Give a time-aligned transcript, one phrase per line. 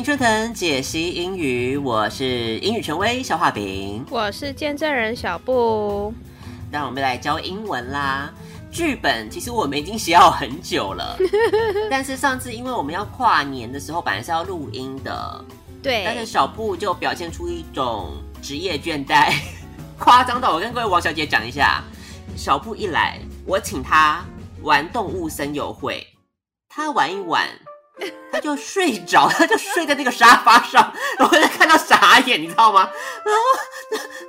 [0.00, 6.14] 青春藤解析英语，我是英语权威消化饼，我是见证人小布。
[6.72, 8.32] 让我们来教英文啦。
[8.70, 11.18] 剧本其实我们已经写好很久了，
[11.90, 15.44] 但是上次因为我们要跨年的时候，本来是要录音的，
[15.82, 19.34] 对，但是小布就表现出一种职业倦怠，
[20.00, 21.84] 夸张到我跟各位王小姐讲一下，
[22.34, 24.24] 小布一来，我请他
[24.62, 26.06] 玩动物森友会，
[26.70, 27.46] 他玩一玩。
[28.32, 32.88] 他就睡着，他就睡在那个沙发上，然后就看到傻眼，你知道吗？
[33.24, 33.42] 然后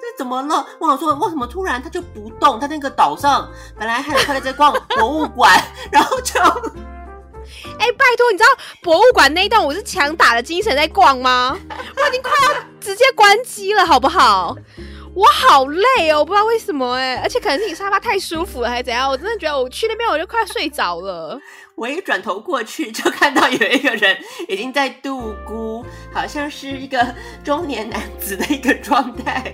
[0.01, 0.65] 这怎么了？
[0.79, 2.59] 我想说，为什么突然他就不动？
[2.59, 6.39] 他那个岛上本来还他在逛博物馆，然后就……
[7.79, 8.49] 哎、拜托，你知道
[8.81, 11.57] 博物馆那一段我是强打了精神在逛吗？
[11.69, 14.55] 我已经快要直接关机了，好不好？
[15.13, 19.09] 我好累哦，我不知道为什么哎，而且可能是你沙发太舒服了，还是怎样？
[19.09, 21.37] 我真的觉得我去那边我就快睡着了。
[21.81, 24.15] 我一转头过去， 就看到有一个人
[24.47, 27.03] 已经在度孤，好像是一个
[27.43, 29.51] 中年男子的一个状态。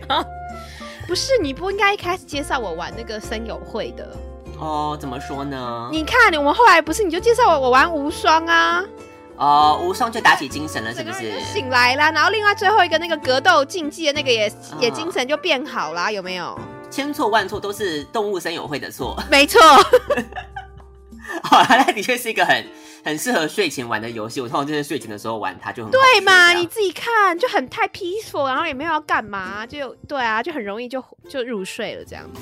[1.08, 4.14] 不是，你不应该一开始介绍我玩那个森友会的
[4.60, 4.98] 哦？
[5.00, 5.88] 怎么说呢？
[5.90, 8.84] 你看，我们后来不是你就介绍我我玩无双啊？
[9.38, 11.40] 哦，无双就打起精神了，是不是？
[11.40, 16.60] 醒来啦，然后另外最后一个那个格斗竞技的那个也、哦、也精神就变好啦，有没有？
[16.92, 19.62] 千错万错都是动物森友会的错， 没错。
[21.44, 22.66] 好， 那的确是一个很
[23.04, 24.42] 很适合睡前玩的游戏。
[24.42, 26.54] 我通常就是睡前的时候玩它，就很对嘛？
[26.54, 32.40] 你自己看，就很太 peaceful，然后也没有要干嘛，就对啊，就很容易就就入睡了这样子。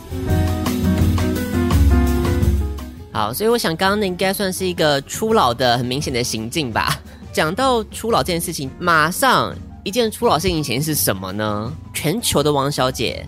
[3.13, 6.99] 好，所以我想刚刚那应该算是一个初老的很明显的行径吧。
[7.31, 11.73] 讲到初老这件事情，马上一件初老事情前是什么呢？
[11.93, 13.25] 全球的王小姐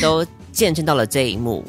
[0.00, 1.64] 都见证到了这一幕。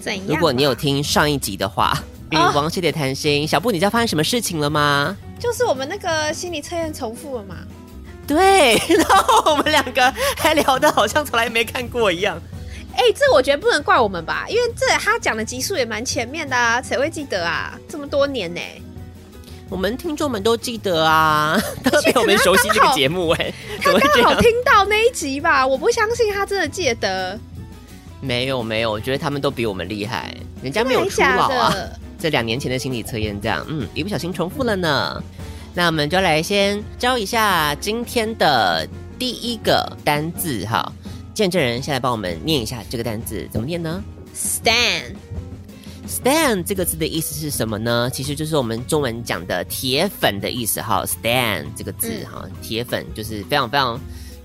[0.00, 0.26] 怎样？
[0.26, 1.96] 如果你有听上一集的话，
[2.32, 5.16] 与王小姐谈心，小布，你知道发生什么事情了吗？
[5.38, 7.56] 就是我们那个心理测验重复了嘛？
[8.26, 12.40] 对，然后我们两个还聊得好像从来没看过一样。
[12.94, 17.78] 哎、欸，这我觉得不能怪我们吧，因为这他讲的集数也蛮前面的啊，谁会记得啊？
[17.88, 18.60] 这么多年呢？
[19.68, 25.66] 我们听众们都记得啊， 特别我们熟悉这个节目哎， 他刚好听到那一集吧？
[25.66, 27.38] 我不相信他真的记得。
[28.20, 31.74] 没有没有，我觉得他们都比我们厉害，人家没有初老啊。
[32.22, 35.20] 这两年前的心理测验这样，嗯，一不小心重复了呢。
[35.74, 38.86] 那我们就来先教一下今天的
[39.18, 40.92] 第一个单字哈。
[41.34, 44.00] 见证人，先来帮我们念一下这个单字怎么念呢
[44.36, 45.16] ？Stand。
[46.06, 48.08] Stand 这个字的意思是什么呢？
[48.12, 51.04] 其实就是我们中文讲的铁粉的意思哈。
[51.04, 53.98] Stand 这个字哈，铁粉就是非常非常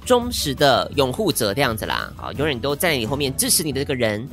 [0.03, 2.11] 忠实的拥护者这样子啦。
[2.15, 4.27] 好，永远都在你后面支持你的这个人，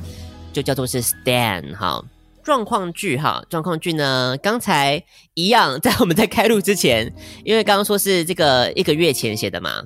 [0.51, 2.03] 就叫做是 Stand 哈。
[2.45, 7.11] 状况剧哈，状况剧呢，刚才一样，在我们在开录之前，
[7.43, 9.83] 因为刚刚说是这个一个月前写的嘛。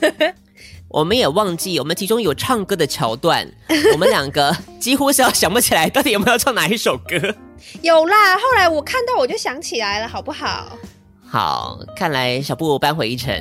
[0.88, 3.50] 我们也忘记，我们其中有唱歌的桥段，
[3.94, 7.34] 我们两个几乎是要想不起来到底有没有唱哪一首歌。
[7.80, 10.78] 有啦，后来我看到我就想起来了，好不好？
[11.26, 13.34] 好，看来小布扳回一城。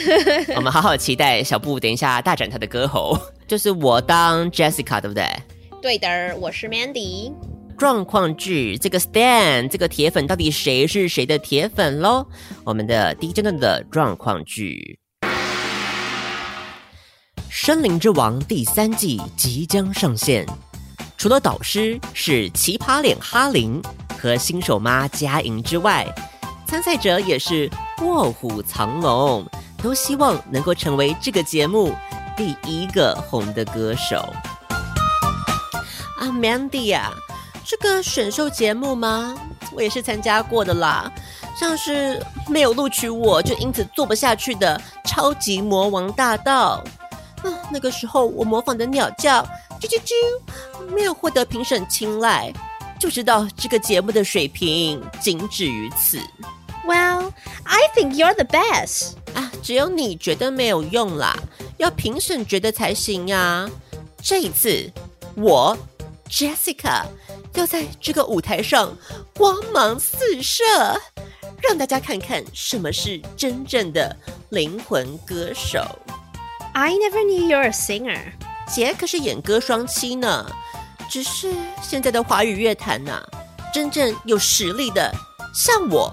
[0.54, 5.26] 我们好好期待小布等一下大展他的歌喉，就是我当 Jessica，对不对？
[5.80, 7.32] 对的，我是 Mandy。
[7.74, 12.26] 状况句，这个 Stan 这个铁粉到底谁是谁的铁粉喽？
[12.64, 14.98] 我们的第一阶段的状况句。
[17.66, 20.46] 《森林之王》第三季即将上线，
[21.16, 23.80] 除了导师是奇葩脸哈林
[24.18, 26.06] 和新手妈佳莹之外，
[26.66, 27.70] 参赛者也是
[28.02, 29.46] 卧虎藏龙，
[29.82, 31.94] 都希望能够成为这个节目
[32.36, 34.16] 第一个红的歌手。
[36.18, 37.14] 啊，Mandy 啊，
[37.66, 39.34] 这个选秀节目吗？
[39.72, 41.10] 我也是参加过的啦，
[41.58, 46.84] 像是没有录取我就因此做不下去的超级魔王大道。
[47.42, 49.42] 啊，那个时候我模仿的鸟叫
[49.80, 50.12] 啾啾啾，
[50.94, 52.52] 没有获得评审青睐，
[52.98, 56.18] 就知道这个节目的水平仅止于此。
[56.86, 57.32] Well,
[57.64, 59.12] I think you're the best.
[59.34, 61.34] 啊，只有你觉得没有用啦，
[61.78, 63.68] 要评审觉得才行呀。
[64.22, 64.90] 这一次，
[65.34, 65.76] 我
[66.30, 67.04] Jessica
[67.54, 68.96] 要在这个舞台上
[69.34, 70.64] 光芒四射，
[71.62, 74.16] 让大家看看什么是真正的
[74.50, 75.84] 灵魂歌手。
[76.72, 78.32] I never knew you're a singer。
[78.66, 80.50] 姐可是演歌双栖呢，
[81.08, 83.28] 只是现在的华语乐坛呐、啊，
[83.72, 85.14] 真正有实力的，
[85.54, 86.12] 像我，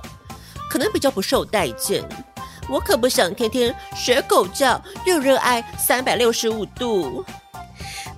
[0.69, 2.03] 可能比较不受待见。
[2.69, 7.25] 我可不想天天学狗叫，又热爱三百六十五度。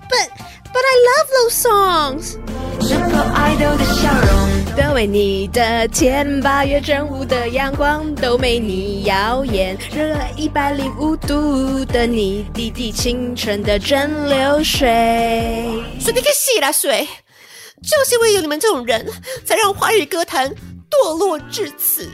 [0.09, 0.29] But
[0.73, 2.37] but I love those songs。
[2.81, 14.89] 整个爱豆的笑容，都为你的甜，八月正午的阳光都没你耀眼，热爱一百零五度的你，滴滴清纯的蒸馏水。
[15.99, 17.07] 水你个洗啦水，
[17.81, 19.07] 就是因为有你们这种人，
[19.45, 20.53] 才让华语歌坛
[20.89, 22.09] 堕落至此。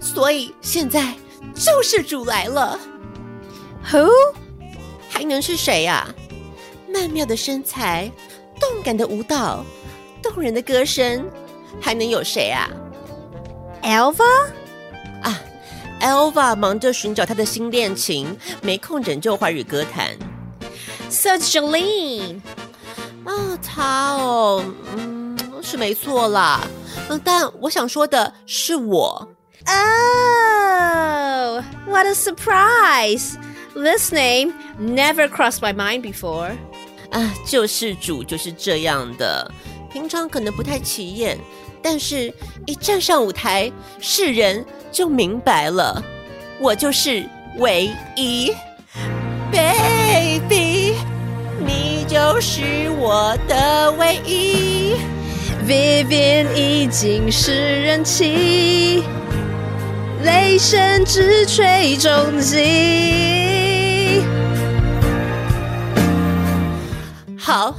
[0.00, 1.14] 所以现在。
[1.54, 2.78] 救世主来了
[3.90, 4.10] ，Who？
[5.08, 6.06] 还能是谁呀？
[6.92, 8.10] 曼妙的身材，
[8.60, 9.64] 动感的舞蹈，
[10.22, 11.24] 动人的歌声，
[11.80, 12.70] 还能有谁啊
[13.82, 14.24] ？Elva？
[15.22, 15.40] 啊
[16.00, 20.16] ，Elva 忙着寻找她的新恋情，没空拯救华语歌坛。
[21.10, 22.40] So Jolene？
[23.24, 24.64] 啊，她哦，
[24.96, 26.66] 嗯，是没错啦。
[27.08, 29.28] 嗯，但我想说的是我。
[29.68, 33.36] Oh, what a surprise!
[33.74, 36.56] This name never crossed my mind before.
[37.16, 39.50] 啊，救世主就是这样的。
[39.90, 41.38] 平常可能不太起眼，
[41.82, 42.30] 但是
[42.66, 46.04] 一站上舞台，世人就明白了，
[46.60, 47.26] 我就是
[47.56, 48.52] 唯一
[49.50, 50.96] ，Baby，
[51.58, 54.96] 你就是我的唯一。
[55.66, 59.02] Vivian 已经是人妻。
[60.22, 63.45] 雷声直吹终极。
[67.46, 67.72] 好，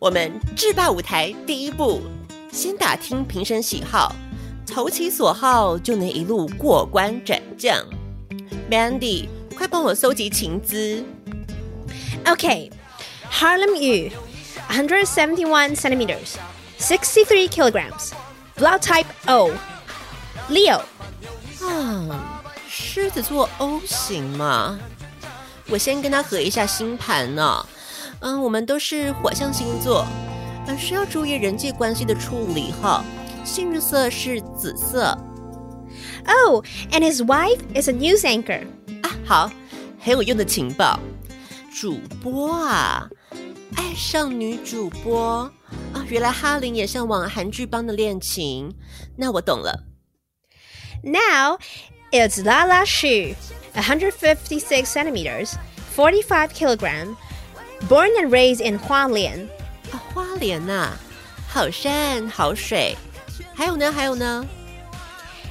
[0.00, 2.02] 我们制霸舞台第一步，
[2.50, 4.12] 先打听评审喜好，
[4.66, 7.78] 投其所好，就能一路过关斩将。
[8.68, 11.04] Mandy，快帮我搜集情资。
[12.26, 14.10] OK，Harlem Yu，one
[14.68, 20.80] hundred seventy one centimeters，sixty three kilograms，blood type O，Leo。
[21.62, 24.76] 啊，狮子座 O 型嘛，
[25.68, 27.64] 我先跟他合一下星盘呢。
[28.20, 30.06] 嗯，我们都是火象星座，
[30.66, 33.02] 嗯，需要注意人际关系的处理哈。
[33.44, 35.16] 幸运色是紫色。
[36.26, 38.66] Oh, and his wife is a news anchor.
[39.02, 39.50] 啊，好，
[39.98, 41.00] 很有用的情报。
[41.74, 43.08] 主播啊，
[43.76, 45.50] 爱上女主播
[45.94, 48.74] 啊，原来哈林也向往韩剧般的恋情，
[49.16, 49.84] 那我懂了。
[51.02, 51.58] Now,
[52.12, 53.34] it's Lala Xu,
[53.74, 55.54] 156 centimeters,
[55.96, 57.16] 45 kilogram,
[57.87, 59.47] born and raised in 花莲。
[59.91, 60.91] 啊，花莲呐，
[61.47, 62.95] 好山好水。
[63.53, 63.91] 还有呢？
[63.91, 64.45] 还有呢？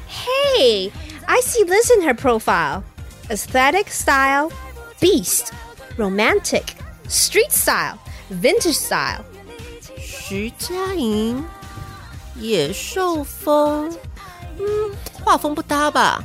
[0.08, 0.90] Hey,
[1.26, 2.82] I see this in her profile:
[3.28, 4.50] aesthetic style,
[5.00, 5.48] beast,
[5.96, 6.64] romantic,
[7.08, 7.98] street style,
[8.30, 9.24] vintage style.
[9.98, 11.42] 徐佳莹，
[12.38, 13.90] 野兽风，
[14.58, 14.94] 嗯。
[15.24, 16.22] 画风不搭吧？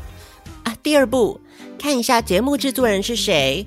[0.64, 1.40] 啊，第二步，
[1.80, 3.66] 看一下节目制作人是谁。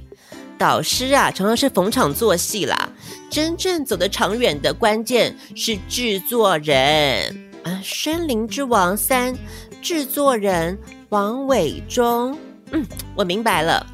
[0.57, 2.89] 导师啊，常常是逢场作戏啦。
[3.29, 7.49] 真正走得长远的关键是制作人。
[7.63, 9.33] 啊，《森林之王三》
[9.81, 10.77] 制作人
[11.09, 12.37] 王伟忠。
[12.71, 13.85] 嗯，我明白了。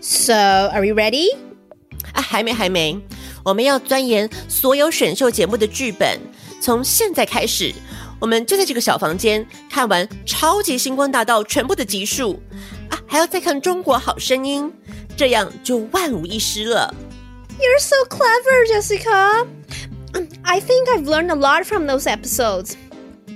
[0.00, 1.36] So, are you ready？
[2.12, 2.98] 啊，还没，还没。
[3.44, 6.18] 我们要钻研所有选秀节目的剧本，
[6.60, 7.72] 从现在开始。
[8.20, 12.40] 我们就在这个小房间看完《超级星光大道》全部的集数
[12.88, 14.64] 啊，还要再看《中国好声音》，
[15.21, 16.93] 这样就万无一失了。
[17.59, 19.47] You're so clever, Jessica.
[20.43, 22.75] I think I've learned a lot from those episodes.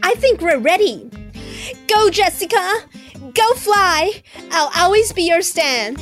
[0.01, 1.09] I think we're ready.
[1.87, 2.81] Go, Jessica.
[3.33, 4.21] Go fly.
[4.51, 5.97] I'll always be your stand.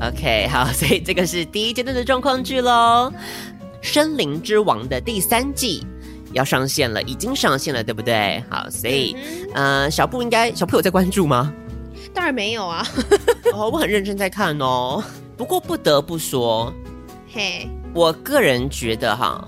[0.00, 3.12] OK，好，所以这个是第一阶段的状况剧喽。《
[3.92, 5.86] 森林之王》的第三季
[6.32, 8.42] 要上线了，已经上线了，对不对？
[8.50, 9.16] 好，所以，
[9.54, 11.52] 嗯、呃，小布应该小布有在关注吗？
[12.13, 12.85] 当然没有啊。
[13.53, 15.03] 哦，我很认真在看哦。
[15.35, 16.73] 不过不得不说，
[17.31, 19.47] 嘿，我个人觉得哈，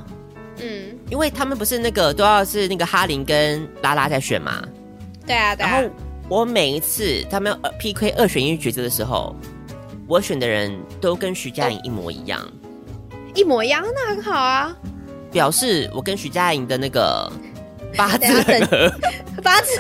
[0.58, 4.62] 嗯，因为他们不是那个都要是那个哈林跟拉拉在选嘛。
[5.26, 5.70] 对啊，对啊。
[5.72, 5.90] 然后
[6.28, 9.36] 我每一次他们 PK 二选一抉择的时候，
[10.08, 12.40] 我选的人都跟徐佳莹一模一样。
[12.42, 12.52] 哦
[13.36, 14.76] 一模一样，那很好啊。
[15.32, 17.32] 表示我跟徐佳莹的那个
[17.96, 18.94] 八字很合，
[19.44, 19.72] 八字，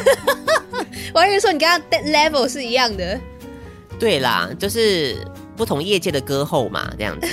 [1.13, 3.19] 我还以为说你跟他 level 是一样的。
[3.99, 5.17] 对啦，就是
[5.57, 7.27] 不同业界的歌后嘛，这样子。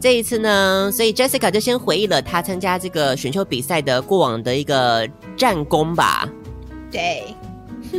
[0.00, 6.28] 这一次呢，所以 Jessica 就先回忆了她参加这个选秀比赛的过往的一个战功吧。
[6.90, 7.34] 对，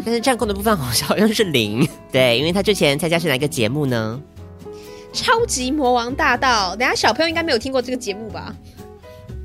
[0.06, 1.88] 但是战功的部分好像好像是零。
[2.12, 4.22] 对，因为她之前参加是哪个节目呢？
[5.13, 6.75] 超级魔王大道。
[6.75, 8.54] 等下小朋友应该没有听过这个节目吧？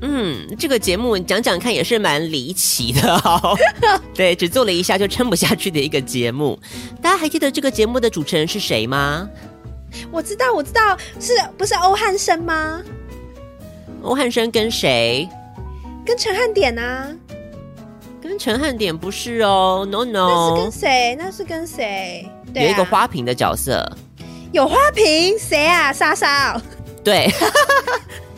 [0.01, 3.57] 嗯，这个节目讲讲看也是蛮离奇的哦。
[4.15, 6.57] 对，只做了一下就撑不下去的一个节目。
[7.01, 9.27] 大家还记得这个节目的主持人是谁吗？
[10.11, 12.81] 我知道，我知道，是不是欧汉生吗？
[14.01, 15.27] 欧汉生跟谁？
[16.05, 17.09] 跟陈汉典啊？
[18.21, 20.27] 跟陈汉典不是哦，no no。
[20.29, 21.15] 那是跟谁？
[21.19, 22.29] 那是跟谁？
[22.53, 23.85] 对啊，有一个花瓶的角色。
[24.51, 25.37] 有花瓶？
[25.37, 25.91] 谁啊？
[25.91, 26.61] 莎莎。
[27.03, 27.29] 对。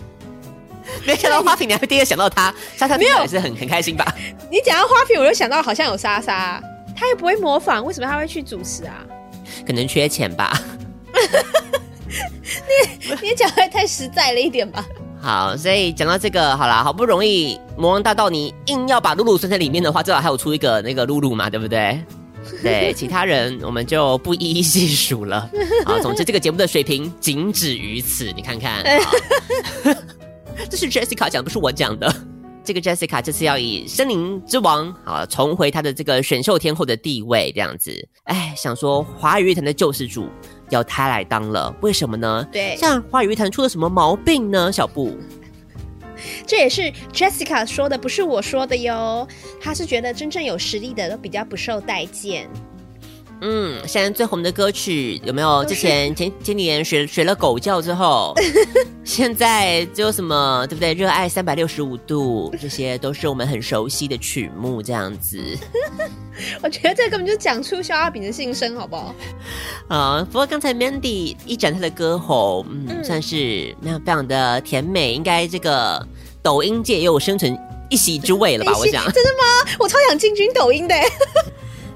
[1.05, 4.15] 没想到花瓶，你还会第一个想到他，莎莎没有也是很很开心吧？
[4.49, 6.61] 你讲到花瓶，我就想到好像有莎莎，
[6.95, 9.05] 他又不会模仿，为什么他会去主持啊？
[9.65, 10.57] 可能缺钱吧。
[12.43, 14.85] 你你讲的太实在了一点吧？
[15.21, 21.99] 好，所以讲到这个，好啦，好不容易魔王大道你硬要把露露算在里面的话，至少还有出一个那个露露嘛，对不对？
[22.63, 25.47] 对，其他人我们就不一一细数了。
[25.85, 28.83] 好，总之这个节目的水平仅止于此，你看看。
[30.69, 32.13] 这是 Jessica 讲，不是我讲的。
[32.63, 38.07] 这个 Jessica 这次要以森林之王啊重回她的这个选秀天后的地位，这样子。
[38.25, 40.29] 哎，想说华语乐坛的救世主
[40.69, 42.47] 要她来当了，为什么呢？
[42.51, 44.71] 对，像华语乐坛出了什么毛病呢？
[44.71, 45.17] 小布，
[46.45, 49.27] 这也是 Jessica 说的，不是我说的哟。
[49.59, 52.47] 她是觉得真正有实力的都比较不受待见。
[53.41, 55.65] 嗯，现在最红的歌曲有没有？
[55.65, 58.35] 之前前前几年学学了狗叫之后，
[59.03, 60.93] 现在就有什么对不对？
[60.93, 65.39] 热爱三百六十五度，这些都是我们很熟悉的曲目，这样子。
[66.61, 69.13] 我觉得这根本就讲出肖阿炳的心声，好不好？
[69.89, 76.05] 啊，不过刚才 Mandy 一展他的歌喉，嗯，嗯算是那样非常的甜美，应该这个
[76.43, 77.57] 抖音界也有生存
[77.89, 78.77] 一席之位了吧？
[78.77, 79.71] 我想，真的吗？
[79.79, 80.95] 我超想进军抖音的。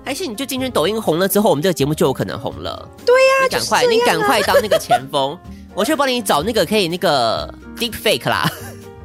[0.06, 2.88] 还是你就今天抖音红了之后，我们这个节目就有可能红了。
[3.06, 5.38] 对呀、啊，你赶快，你赶快当那个前锋，
[5.74, 8.48] 我去帮你找那个可以那个 deep fake 啦。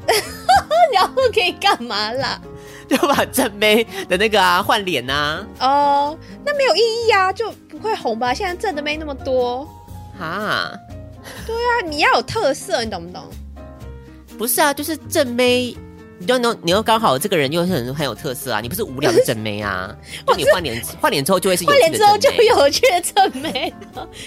[0.93, 2.39] 然后可以干嘛啦？
[2.89, 5.47] 就把正妹的那个啊换脸呐。
[5.61, 8.35] 哦，那没有意义啊，就不会红吧？
[8.35, 9.67] 现在正的妹那么多。
[10.19, 10.71] 哈？
[11.47, 13.23] 对啊，你要有特色，你懂不懂？
[14.37, 15.77] 不是啊，就是正妹。
[16.21, 18.61] 你就能，你又刚好这个人又是很很有特色啊！
[18.61, 19.91] 你不是无聊的正妹啊？
[20.29, 21.99] 就你换脸换脸之后就会是有趣的正妹。
[21.99, 23.75] 换脸之后就有趣的正妹。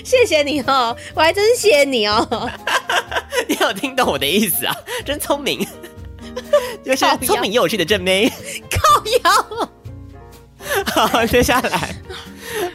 [0.04, 2.52] 谢谢你哦，我还真是谢谢你哦。
[3.48, 4.76] 你有听懂我的意思啊？
[5.06, 5.66] 真聪明，
[6.84, 8.28] 就是聪明又有趣的正妹。
[8.72, 9.70] 靠腰。
[10.88, 11.96] 好，接下来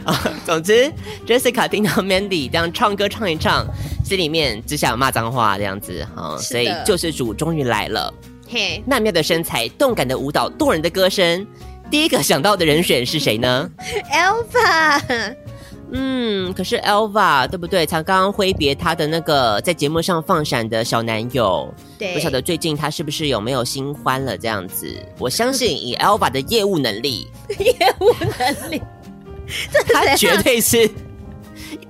[0.05, 0.93] 啊，总之
[1.27, 3.67] ，Jessica 听到 Mandy 这样唱歌唱一唱，
[4.05, 8.15] 心里面只想骂脏话这样子啊，所以救世主终于来了。
[8.49, 11.47] 嘿，曼妙的身材，动感的舞蹈，动人的歌声，
[11.91, 13.71] 第一个想到的人选是谁呢
[14.11, 15.35] ？Elva。
[15.91, 17.87] 嗯，可是 Elva 对不对？
[17.87, 24.37] 才刚刚挥别他的那个在节目上放闪的小男友，对，不晓得最近他是不是有没有新欢了？
[24.37, 27.27] 这样子，我相信 以 Elva 的业务能力，
[27.59, 28.83] 业务能力，
[29.93, 30.91] 他绝对是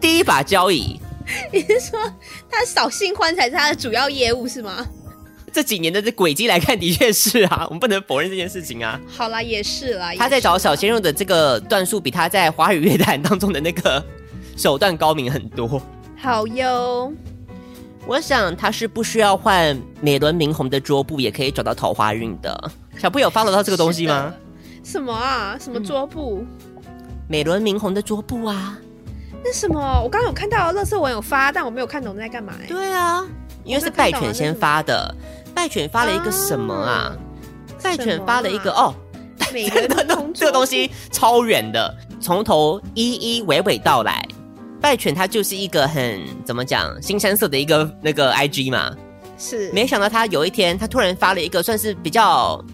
[0.00, 1.00] 第一把交椅。
[1.53, 1.99] 你是说
[2.49, 4.87] 他扫新欢才是他的主要业务是吗？
[5.52, 9.00] 这几年的这轨迹来看，的确是啊，我们不能否认这件事情啊。
[9.07, 10.12] 好啦，也是啦。
[10.17, 14.05] 他在找小鲜肉的这个段数，比他在华语乐坛当中的那个
[14.57, 15.81] 手段高明很多。
[16.17, 17.12] 好哟，
[18.07, 22.71] 我想他是不需要换美轮明宏的桌布，也可以找到桃花运的。
[22.99, 24.35] 小布有 follow 到这个东西吗？
[24.83, 25.57] 什么啊？
[25.61, 26.45] 什么桌布？
[26.76, 26.83] 嗯、
[27.28, 28.78] 美轮明宏的桌布啊？
[29.45, 29.78] 那什么？
[30.02, 32.67] 我刚刚有看到垃圾文有发，但我没有看懂在干嘛、欸。
[32.67, 33.25] 对啊，
[33.62, 35.14] 因为是拜犬先发的。
[35.59, 37.17] 败犬发了一个什么啊？
[37.83, 38.95] 败犬发了一个哦，
[39.37, 39.88] 这个
[40.33, 44.25] 这个东西超远的，从头一一娓娓道来。
[44.81, 48.95] 败犬它就是一个很怎么讲，新山色的一个那个 IG 嘛，
[49.37, 49.69] 是。
[49.73, 52.65] 没想到他有一天，他突然发了一个算是比较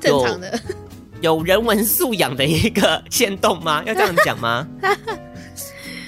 [0.00, 0.58] 正常的、
[1.22, 3.80] 有人文素养的一个限动吗？
[3.86, 4.66] 要这样讲吗？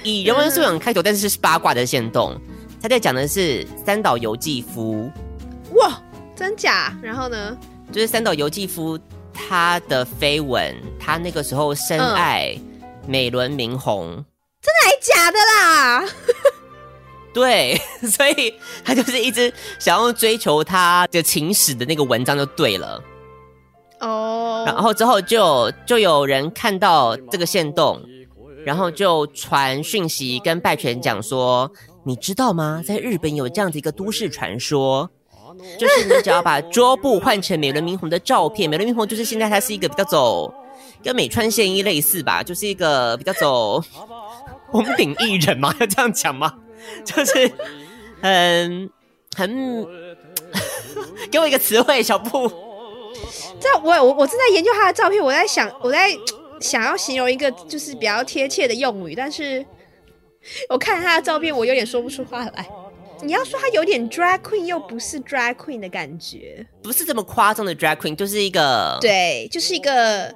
[0.02, 2.36] 以人文素养开头，但是是八卦的限动。
[2.82, 5.08] 他在讲的是三岛由纪夫，
[5.76, 6.02] 哇。
[6.36, 6.94] 真假？
[7.02, 7.56] 然后呢？
[7.90, 8.98] 就是三岛由纪夫
[9.32, 12.54] 他的绯闻，他那个时候深爱
[13.06, 14.24] 美轮明宏，嗯、
[14.60, 16.04] 真的还假的啦？
[17.32, 23.02] 对，所以他就是一直想要追求他的情史的那个文章就对了。
[24.00, 28.02] 哦，然后之后就就有人看到这个线动，
[28.64, 31.72] 然后就传讯息跟拜犬讲说。
[32.08, 32.84] 你知道吗？
[32.86, 35.10] 在日本有这样子一个都市传说，
[35.78, 40.52] 就是你只要把桌布换成美轮明宏的照片，美轮明宏就是现在他是一个比较走
[41.02, 43.82] 跟美川宪一类似吧，就是一个比较走
[44.70, 46.54] 红顶艺人嘛，要这样讲吗？
[47.04, 47.50] 就是
[48.20, 48.90] 很
[49.34, 49.86] 很
[51.30, 52.48] 给我一个词汇，小布。
[53.58, 56.10] 这我我我正在研究他的照片，我在想我在
[56.60, 59.64] 想要形容一个就是比较贴切的用语，但是
[60.68, 62.68] 我看他的照片，我有点说不出话来。
[63.22, 70.34] 你要说他有点 drag queen，又不是 drag queen 的感觉，不是这么夸张的 drag queen，就是一个对，就是一个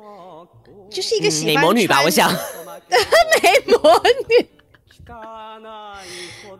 [0.90, 4.46] 就是一个美魔女吧，我想 美魔女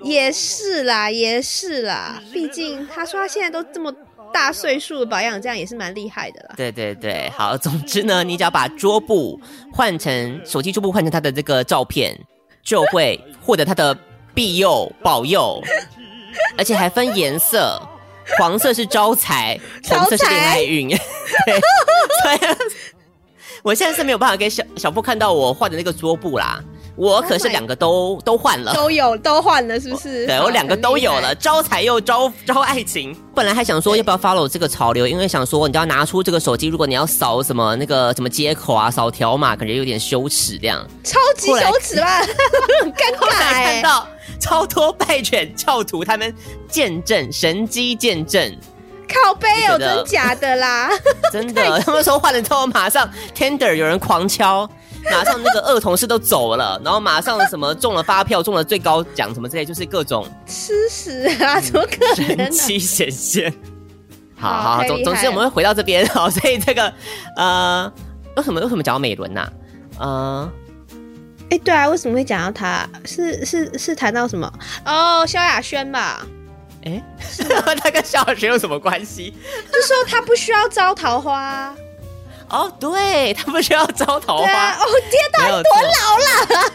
[0.00, 3.94] 也是啦，也是啦，毕竟他说他现在都这么。
[4.32, 6.54] 大岁数的保养，这样也是蛮厉害的啦。
[6.56, 9.36] 对对对，好，总之呢，你只要把桌布
[9.72, 12.16] 换成手机桌布，换成他的这个照片，
[12.62, 13.92] 就会获得他的
[14.34, 15.62] 庇佑保佑，
[16.56, 17.80] 而且还分颜色，
[18.38, 19.58] 黄色是招财，
[19.88, 20.88] 红色是恋爱运。
[21.44, 22.56] 对，
[23.62, 26.62] 我现在是没有办法给小小布看到我画的那个桌布啦。
[27.00, 30.26] 我可是两个都、oh、都换了，都有都换了，是不是？
[30.26, 33.16] 对，我两个都有了，招财又招招爱情。
[33.34, 40.86] 本来还想说要不要 follow 这个潮流，因为想说你要拿出这个手机，如果你要扫什么那个什么接口啊，扫条码，感觉有点羞耻这样。
[41.02, 42.20] 超级羞耻吧？
[42.82, 43.64] 很 尴尬哎。
[43.64, 44.06] 看到
[44.38, 46.34] 超多拜犬教徒他们
[46.68, 48.54] 见证神机见证，
[49.08, 50.90] 靠背哦真假的啦？
[51.32, 54.68] 真的， 他们说换了之后马上 Tender 有人狂敲。
[55.04, 61.60] 马上那个二同事都走了，然后马上什么中了发票，中了最高奖什么之类，就是各种吃屎啊！
[61.60, 62.36] 怎么可能？
[62.36, 63.52] 神奇显现。
[64.36, 66.06] 好好，好，总总之我们会回到这边。
[66.10, 66.92] 好，所以这个
[67.36, 67.92] 呃，
[68.36, 69.40] 为什么为什么讲到美伦呐、
[69.98, 70.00] 啊？
[70.00, 70.52] 呃，
[71.50, 72.88] 哎，对啊，为什么会讲到他？
[73.04, 74.50] 是是是谈到什么？
[74.86, 76.26] 哦，萧亚轩吧？
[76.86, 77.02] 哎，
[77.82, 79.34] 他跟萧亚轩有什么关系？
[79.70, 81.74] 就说他不需要招桃花。
[82.50, 84.50] 哦，对，他不是要招桃花。
[84.50, 86.72] 啊、哦，天哪，多老了！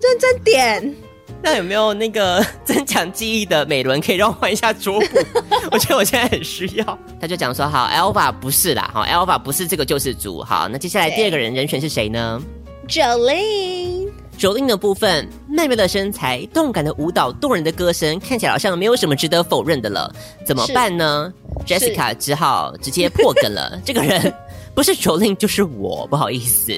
[0.00, 0.94] 认真点。
[1.44, 5.18] 那有没有那个增强记忆的美轮可以让我换一下桌布？
[5.72, 6.98] 我觉得我现在很需要。
[7.20, 10.40] 他就讲说，好 alva 不是啦，好 alva 不是这个救世主。
[10.42, 12.40] 好，那接下来第二个人人选是谁呢
[12.88, 14.08] ？Jolin。
[14.38, 20.12] Jolin 的部分，曼妙的身材、动感的舞蹈、动人的歌声，看起来好像没有什么值得否认的了。
[20.46, 21.32] 怎么办呢
[21.66, 23.80] ？Jessica 只好直接破梗了。
[23.84, 24.32] 这个人
[24.74, 26.72] 不是 Jolin 就是我，不好意思。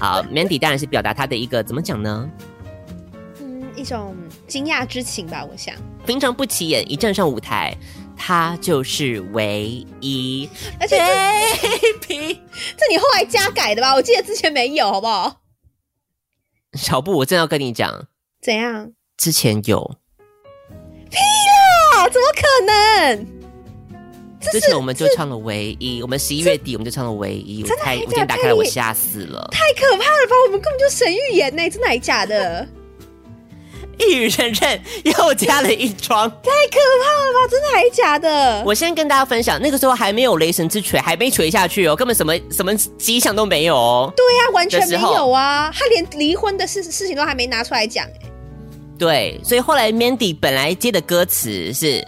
[0.00, 2.28] 好，Mandy 当然是表达他的一个怎么讲呢？
[3.40, 4.16] 嗯，一种
[4.46, 5.44] 惊讶之情吧。
[5.44, 5.74] 我想，
[6.06, 7.76] 平常不起眼，一站上舞台，
[8.16, 10.48] 他就是唯一。
[10.80, 10.96] 而且
[12.00, 12.14] 这
[12.76, 13.94] 这你后来加改的吧？
[13.94, 15.40] 我记得之前没有，好不好？
[16.74, 18.06] 小布，我正要跟你讲，
[18.42, 18.92] 怎样？
[19.16, 19.96] 之前有。
[21.10, 22.08] 屁啦！
[22.10, 23.37] 怎么可能？
[24.40, 30.34] 之前我们就唱了唯一，我们十一月底我们就唱了唯一，我太，我今天打开了，我吓死了，太可怕了吧！
[30.46, 32.66] 我们根本就神预言呢，真的还假的？
[33.98, 37.48] 一语成谶，又加了一桩，太可怕了吧！
[37.50, 38.62] 真的还假的？
[38.64, 44.12] 我先跟大家分享，那个时候还没有雷神之锤，还没锤下去哦，根本什么什么迹象都没有哦。
[44.16, 48.06] 对呀、啊，完全没有啊，他连离婚的事事情都还没拿出来讲。
[48.96, 52.06] 对，所以后来 Mandy 本来接的歌词是，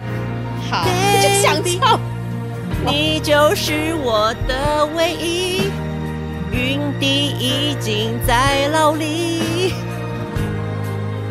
[0.71, 0.87] 好，
[1.21, 2.01] 就想唱。
[2.87, 5.71] 你就是我的唯一，
[6.51, 9.75] 云迪已经在牢里，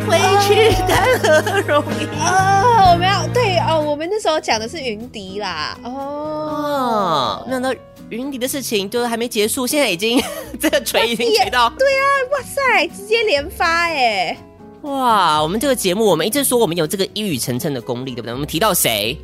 [0.08, 2.06] 回去谈何容易？
[2.22, 5.78] 哦，我们要对哦，我们那时候讲的是云迪啦。
[5.84, 7.76] 哦，那那
[8.10, 10.22] 云迪的事情就还没结束，现在已经
[10.60, 14.38] 这个锤已经锤到，对啊，哇塞，直接连发哎！
[14.84, 18.34] 哇，我们这个节目，我们一直说我们有这个一语成谶的功力，对不对？
[18.34, 19.18] 我们提到谁，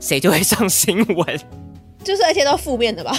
[0.00, 1.40] 谁就会上新闻。
[2.06, 3.12] 就是，而且都负面的吧？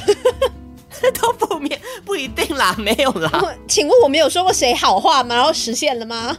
[1.21, 3.29] 都负面不一定啦，没有啦。
[3.67, 5.35] 请问我们有说过谁好话吗？
[5.35, 6.35] 然后实现了吗？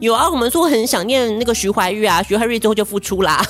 [0.00, 3.40] 有啊，我们说很想念那个徐怀钰啊，徐怀钰最后就复出啦。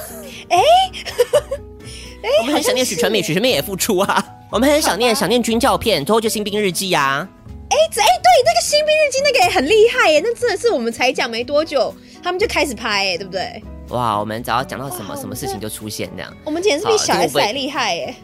[0.51, 0.59] 哎、
[2.21, 4.23] 欸，我们很想念许纯美，许纯美也复出啊。
[4.51, 7.27] 我们很想念想念军教片最后就新兵日记啊。
[7.71, 13.63] 哎、欸，哎、欸，对，那个新兵日记那个也很厉害耶，那真的是我们才讲没多久，他们就开始拍，哎，对不对？
[13.91, 18.15] 哇，我们只要讲到什么什么事情就出现这样，我们简直是比小 S 还厉害耶，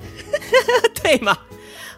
[1.03, 1.37] 对吗？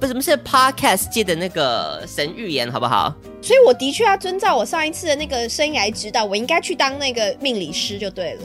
[0.00, 3.14] 不是，什么是 Podcast 界的那个神预言，好不好？
[3.40, 8.42] 所以我的确要遵照我上一次的那个生涯指导，我应该去当那个命理师就对了。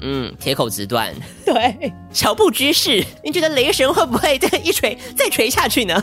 [0.00, 1.12] 嗯，铁口直断。
[1.44, 6.00] 对，小布居士，你觉得雷神会不会再一锤再锤下去呢？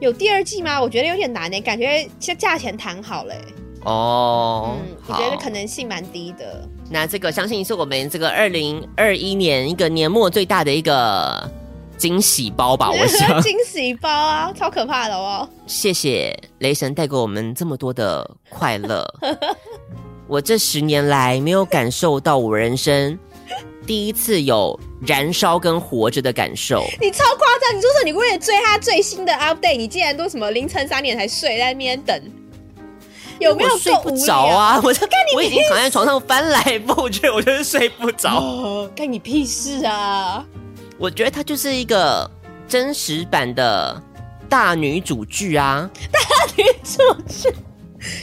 [0.00, 0.78] 有第二季吗？
[0.78, 3.34] 我觉得有点难诶，感觉像价钱谈好了。
[3.84, 6.68] 哦，嗯，我觉得可能性蛮低的。
[6.90, 11.50] 那这个相信是我们这个二零二一年一个年末最大的一个
[11.96, 12.90] 惊喜包吧？
[12.90, 15.48] 我想 惊喜包啊，超可怕的哦！
[15.66, 19.06] 谢谢雷神带给我们这么多的快乐。
[20.26, 23.18] 我这十年来没有感受到我人生
[23.86, 26.84] 第一次有燃烧跟活着的感受。
[27.00, 27.76] 你超夸张！
[27.76, 32.22] 你说说，你为了追他最新的 update，你竟然都什么凌晨三点才睡在那边等？
[33.40, 34.80] 有没有睡不着啊？
[34.82, 38.34] 我就干你我已经躺在床上翻来覆去，我就是睡不着。
[38.34, 40.44] 哦，干你屁事啊！
[40.98, 42.28] 我觉得它就是一个
[42.66, 44.02] 真实版的
[44.48, 46.20] 大女主剧啊，大
[46.56, 47.54] 女主剧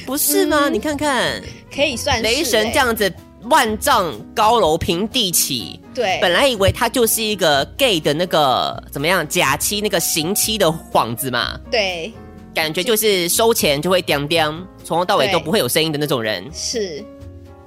[0.06, 0.68] 不是吗？
[0.70, 1.42] 嗯、你看看，
[1.74, 3.12] 可以算是雷神这样子
[3.50, 12.12] 万丈高楼平地起，对，本来以为他就是一个 gay 的那个怎么样假妻那个刑妻的幌子嘛，对。
[12.54, 16.48] 感觉就是收钱就会叮叮，从头到尾都不会有声音的那种人。
[16.54, 17.04] 是，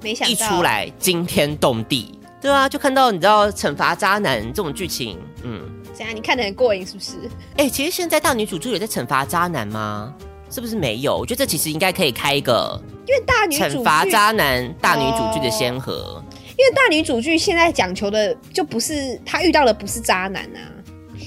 [0.01, 2.17] 没想到一出来惊天动地。
[2.41, 6.15] 对啊，就看到你知道惩罚渣男这种剧情，嗯，怎样？
[6.15, 7.17] 你看得很过瘾是不是？
[7.57, 10.15] 哎、欸，其实现在大女主剧有在惩罚渣男吗？
[10.49, 11.17] 是不是没有？
[11.17, 16.23] 我觉得这其实应该可以开一个，因为大女主惩罚渣男大女主剧的先河、哦。
[16.57, 20.59] 因为大女主剧现在讲求的就不是她遇到的不是渣男啊，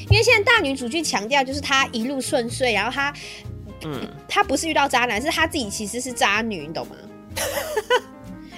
[0.09, 3.13] 因为现在大女主剧强调就是她一路顺遂，然后她。
[3.85, 6.97] 嗯，她不是遇到渣男，是她自己其实是渣女，你懂吗？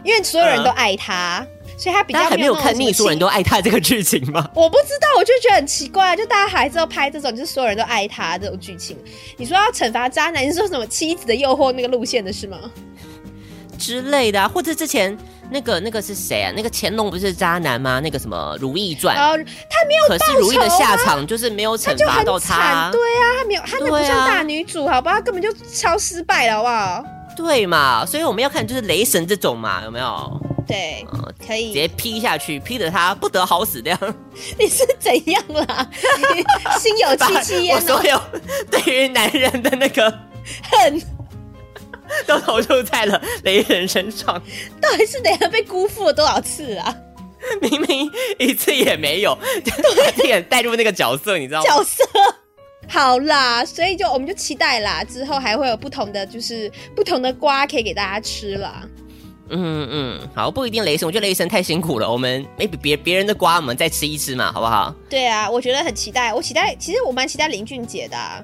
[0.05, 4.49] 因为所有人都爱她，嗯、所以他比较没有，还没有看腻，所有人都爱他这个剧情吗？
[4.55, 8.97] 我不知道，我就觉得很奇怪，就大家还是要拍这种，就是所有人都爱他这种剧情。
[9.37, 12.59] 你说要惩罚渣男，你说什么妻子的诱惑那个路线的是吗？
[13.79, 15.17] 之类的啊，或者之前。
[15.51, 16.53] 那个那个是谁啊？
[16.55, 18.01] 那个乾隆不是渣男吗？
[18.01, 25.13] 那个什么《如懿传》哦，他没有、啊，可是如懿的下场就是没有惩罚到他，他对啊，他没有，他那不像大女主，好吧？
[25.15, 27.05] 他根本就超失败了，好不好？
[27.37, 30.41] 对嘛，所以我们要看就是雷神这种嘛，有没有？
[30.67, 33.99] 对，嗯、可以直接劈下去，劈得他不得好死这样。
[34.59, 35.87] 你是怎样啦？
[36.81, 37.77] 心有戚戚焉。
[37.77, 38.19] 我所有
[38.71, 40.11] 对于男人的那个
[40.71, 41.14] 恨。
[42.27, 44.41] 都投入在了雷神身上，
[44.81, 46.95] 到底是哪个被辜负了多少次啊？
[47.61, 49.37] 明明一次也没有，
[50.17, 51.67] 有点带入那个角色，你知道吗？
[51.67, 52.03] 角色
[52.89, 58.83] 好啦，所以就我们就期待啦，之后还会有不同的，就是不同的瓜可以给大家吃啦。
[59.51, 64.95] 嗯嗯，好，不一定雷神，我觉得雷神太辛苦了，我们 maybe 别别人的瓜，我们再吃一吃嘛，好不好？
[65.11, 68.43] 对啊，我觉得很期待，我期待，其实我蛮期待林俊杰的啊。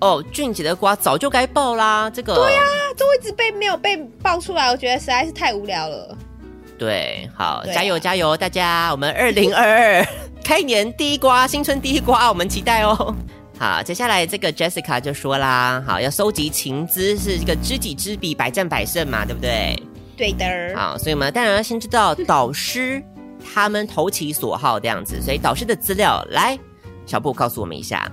[0.00, 6.16] 哦，俊杰的瓜早就该爆啦，这个对呀、啊，都一直被没有被爆出来，我觉得实在是太无聊了。
[6.78, 10.06] 对，好，啊、加油加油，大家，我们二零二二
[10.44, 13.14] 开年第一瓜，新春第一瓜，我们期待哦。
[13.58, 19.82] 好，接下来这个 Jessica 就说啦，好，要收集情资是这个知己知彼，百战百胜嘛，对不对？
[20.14, 20.44] 对的。
[20.76, 23.02] 好，所以我们当然要先知道导师
[23.54, 26.58] 他们投其所好这样子，所以导师的资料来，
[27.06, 28.06] 小布告诉我们一下。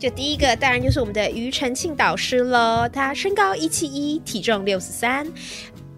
[0.00, 5.30] 就第一个当然就是我们的庾澄庆导师喽，他身高一七一，体重六十三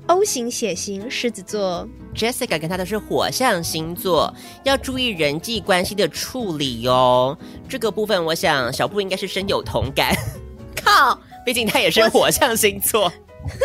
[0.08, 1.88] ，O 型血型，狮子座。
[2.12, 4.34] Jessica 跟他都是火象星座，
[4.64, 7.38] 要注意人际关系的处理哦。
[7.68, 10.12] 这个部分，我想小布应该是深有同感。
[10.74, 13.10] 靠，毕竟他也是火象星座。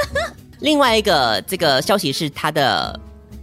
[0.62, 3.00] 另外一个这个消息是他的。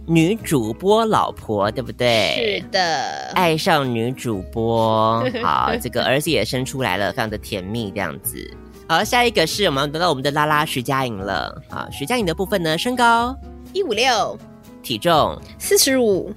[0.07, 2.61] 女主播老婆对不对？
[2.61, 8.51] 是的，爱上女主播，好， 这个儿子也生出来了，非常的甜蜜这样子。
[8.87, 11.59] 好，下一个是我们得到我们的拉拉徐佳莹了。
[11.69, 13.35] 好，徐佳莹的部分呢，身高
[13.73, 14.37] 一五六，
[14.83, 16.31] 体重四十五。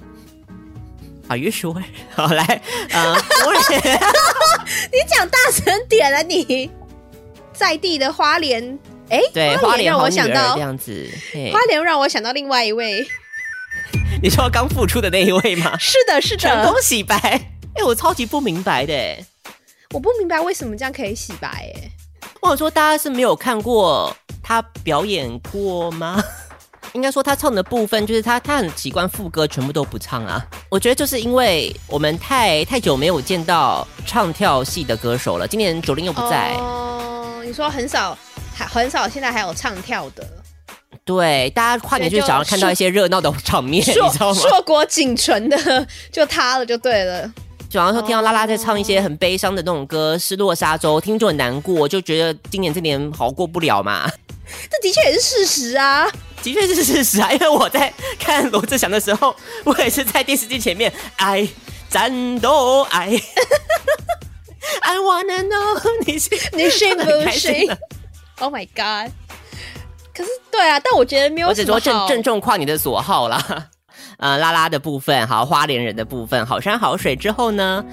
[1.27, 1.67] 好，于是
[2.15, 2.43] 好来，
[2.91, 3.15] 啊、呃，
[4.91, 6.71] 你讲大声点了，你
[7.53, 8.79] 在地的花莲，
[9.09, 11.07] 哎，对，花莲让我想到这样子，
[11.53, 13.05] 花莲让我想到另外一位。
[14.21, 15.75] 你说刚复出的那一位吗？
[15.79, 17.15] 是的，是的，成功洗白。
[17.75, 18.93] 哎、欸，我超级不明白的，
[19.93, 21.47] 我不明白为什么这样可以洗白。
[21.47, 21.91] 哎，
[22.41, 26.21] 或者说大家是没有看过他表演过吗？
[26.93, 30.45] 应该说他唱的部分就是他，他很习惯副歌全部都不唱啊。
[30.69, 36.55] 我觉得就是因为我们太太久没有见到唱跳系的歌手了，今年九零又不在。
[36.55, 38.17] 哦，你说很少，
[38.53, 40.27] 还很少，现在还有唱跳的。
[41.09, 44.33] 对，大家跨年就是想要看到一些热闹的场面，你知道吗？
[44.39, 47.27] 硕果仅存的就他了，就对了。
[47.67, 54.07] 就好像说听到拉拉在唱一些很悲伤的那种歌，《失落沙洲》，听就很难过，就觉得今年这年好过不了嘛。
[54.69, 56.07] 这的确也是事实啊，
[56.43, 57.31] 的确是事实啊。
[57.31, 61.47] 因为我在看罗志祥的时候，我也是在电视机前面，爱
[61.89, 63.07] 战斗爱，
[64.81, 67.67] I wanna know 你是你信不信？
[68.41, 69.11] Oh my god！
[70.59, 73.41] 对啊，但我觉得没有我只说正正中跨你的所好啦。
[74.19, 77.83] 呃，拉拉的部分，好，花莲人的部分，好山好水之后呢，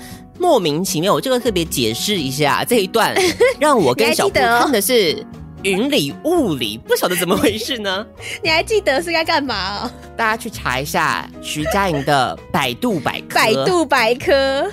[0.40, 3.14] 莫名其妙，我这个特别解释一下 这一段，
[3.60, 5.24] 让我跟小布看的是
[5.62, 8.04] 云里雾里，不晓得怎么回事呢？
[8.42, 9.90] 你还记得是该干嘛哦？
[10.16, 14.68] 大家去查一下徐佳莹的百度百科，百度百科，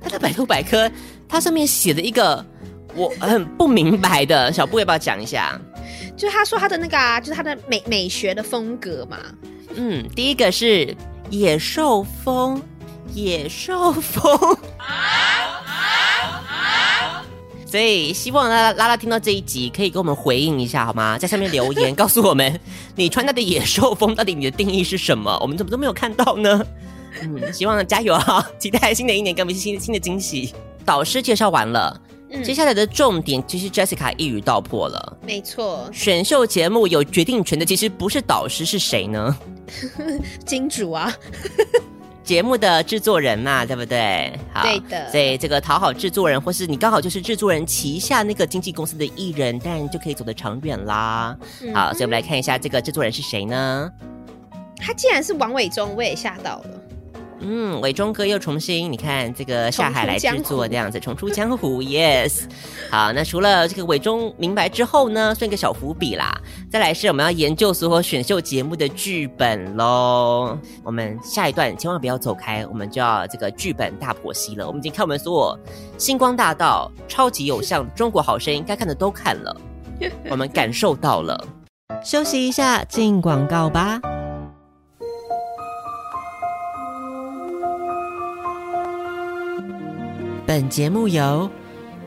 [0.00, 0.90] 他的百度百科，
[1.28, 2.42] 它上面写了一个
[2.94, 5.60] 我很不明白的，小布要不要讲一下？
[6.16, 9.18] 就他说他的那个啊，就是他的美美学的风格嘛。
[9.74, 10.96] 嗯，第一个是
[11.30, 12.62] 野兽风，
[13.12, 14.56] 野兽风，
[17.66, 21.18] 所以希望拉拉拉听到这一集可以给我们回应一下好吗？
[21.18, 22.60] 在下面留言告诉我们，
[22.94, 25.36] 你穿搭的野兽风到底你的定义是什么？
[25.40, 26.64] 我们怎么都没有看到呢？
[27.22, 28.46] 嗯，希望加油啊！
[28.58, 30.54] 期待新的一年给我们新新的惊喜。
[30.84, 32.00] 导师介绍完了。
[32.42, 35.88] 接下来的重点其实 Jessica 一语道破了，没错。
[35.92, 39.36] 选秀节目有决定权的其实不是导师，是谁呢？
[40.44, 41.14] 金主啊，
[42.24, 44.32] 节目的制作人嘛，对不对？
[44.52, 45.10] 好，对的。
[45.10, 51.36] 所以这个讨好制作人，或是你刚好就是制作人旗下那个经纪公司的艺人，当然就可以走得长远啦。
[51.62, 53.90] 嗯、好，所以我们来看一下这个制作人是谁呢？
[54.76, 56.70] 他竟然是王伟忠，我也吓到了。
[57.40, 62.44] 嗯，伟忠哥又重新，你看这个下海来制作这样子，重出江湖，yes。
[62.90, 66.34] 好，那除了这个伟忠明白之后呢，算一个小伏笔啦。
[66.70, 70.58] 再来是我们要研究所有选秀节目的剧本喽。
[70.82, 74.66] 我们下一段千万不要走开，我们就要这个剧本大剖析了。
[74.66, 75.58] 我们已经看我们所有
[75.98, 79.56] 星光大道、超级偶像、中国好声音该看的都看了，
[80.30, 81.46] 我们感受到了。
[82.02, 84.00] 休息一下，进广告吧。
[90.46, 91.50] 本节目由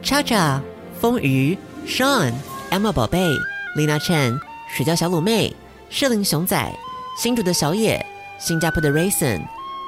[0.03, 0.61] Chacha、
[0.99, 2.31] 风鱼、Sean、
[2.69, 3.31] Emma 宝贝、
[3.75, 5.51] Lina Chen、水饺小卤妹、
[5.89, 6.71] 社林熊仔、
[7.17, 8.05] 新竹的小野、
[8.37, 9.41] 新加坡的 Raisin、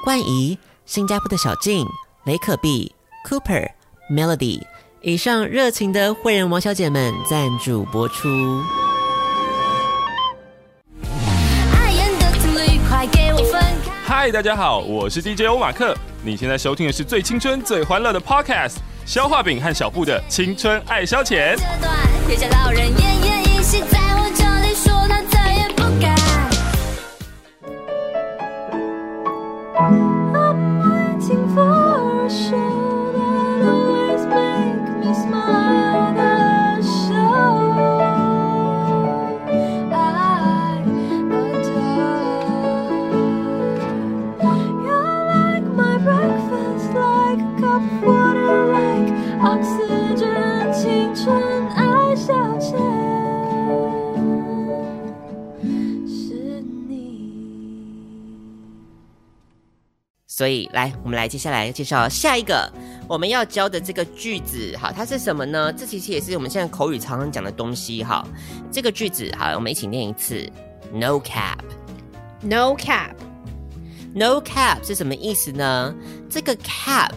[0.03, 1.85] 冠仪、新加坡的小静、
[2.25, 2.91] 雷可碧、
[3.27, 3.69] Cooper、
[4.11, 4.63] Melody
[5.01, 8.27] 以上热情的会员王小姐们赞助播出。
[14.09, 15.95] 嗨，大家好，我是 DJ 欧马克。
[16.23, 21.55] 你现在收听的是最青春、最欢乐的 Podcast，消化饼和小布的青春爱消遣。
[60.39, 62.71] 所以，来，我们来接下来介绍下一个
[63.09, 64.73] 我们要教的这个句子。
[64.79, 65.73] 好，它是什么呢？
[65.73, 68.01] 这其实也是我们现在口语常常讲的东西。
[68.01, 68.25] 哈，
[68.71, 70.49] 这个句子，好，我们一起念一次
[70.93, 75.93] ：No cap，No cap，No cap 是什么意思呢？
[76.29, 77.11] 这个 cap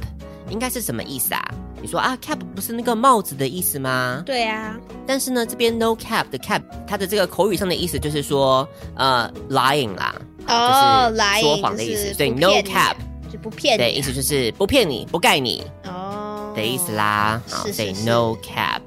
[0.51, 1.55] 应该是什么意思啊？
[1.81, 4.25] 你说啊，cap 不是那个帽子的意思吗？
[4.27, 4.77] 对啊。
[5.07, 10.13] 但是呢，这边 No cap 的 cap，它的这个口语上的意思就是说，呃，lying 啦，
[10.49, 12.13] 哦，就是说谎的意思。
[12.19, 12.97] 对 No cap。
[13.33, 17.41] 就不骗你，对，意思就是不骗你，不盖你哦的意思啦。
[17.49, 18.83] 好，是是是，所以 no cap。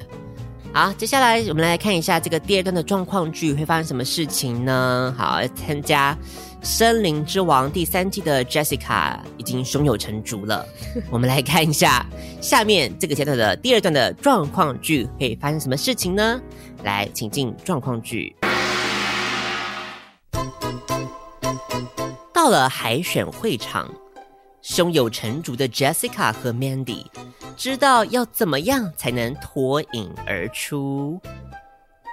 [0.71, 5.15] 好，接下来我们来看一下这个第二段的状况剧会发生什么事情呢？
[5.17, 6.13] 好，参加
[6.61, 10.63] 《森林之王》第三季的 Jessica 已经胸有成竹了。
[11.09, 12.05] 我们来看一下
[12.41, 16.39] 下面这个阶段的第二段的状况剧会发生什么事情呢？
[16.83, 18.35] 来，请进状况剧。
[22.33, 23.89] 到了海选会场。
[24.67, 27.05] 胸有成竹的 Jessica 和 Mandy
[27.55, 31.21] 知道要怎么样才能脱颖而出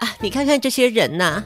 [0.00, 0.14] 啊！
[0.20, 1.44] 你看看这些人呐、啊，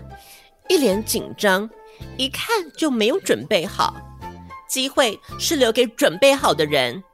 [0.68, 1.70] 一脸紧张，
[2.16, 3.94] 一看就没有准备好。
[4.68, 7.04] 机会是留给准备好的人，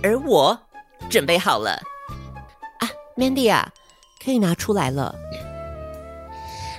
[0.00, 0.56] 而我
[1.10, 1.72] 准备好了
[2.78, 3.72] 啊！Mandy 啊，
[4.24, 5.12] 可以拿出来了。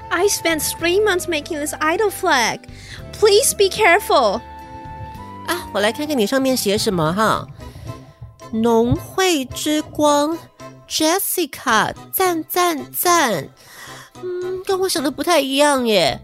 [0.10, 2.62] I spent three months making this idol flag.
[3.12, 4.39] Please be careful.
[5.47, 7.47] 啊，我来看看你上面写什么哈。
[8.51, 10.38] 农会之光
[10.88, 13.47] ，Jessica，赞赞赞。
[14.21, 16.19] 嗯，跟我想的不太一样耶。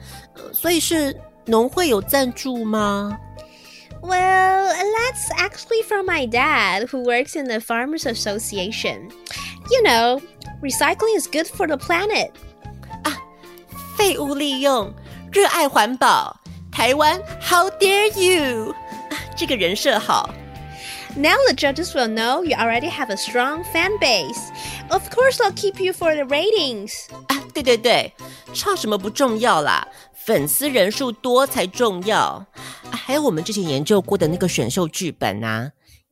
[0.53, 3.17] 所以是农会有赞助吗
[4.01, 9.09] ？Well, that's actually from my dad, who works in the Farmers Association.
[9.69, 10.21] You know,
[10.61, 12.31] recycling is good for the planet.
[13.03, 13.17] 啊，
[13.97, 14.93] 废物利用
[15.31, 16.37] 热爱环保，
[16.71, 18.75] 台湾 How dare you？
[19.35, 20.33] 这个人设好。
[21.15, 24.51] Now the judges will know you already have a strong fan base.
[24.89, 27.07] Of course, they'll keep you for the ratings.
[27.27, 28.13] 啊，对对对，
[28.53, 32.45] 唱什么不重要啦，粉丝人数多才重要。
[32.91, 35.71] 啊，还有我们之前研究过的那个选秀剧本啊，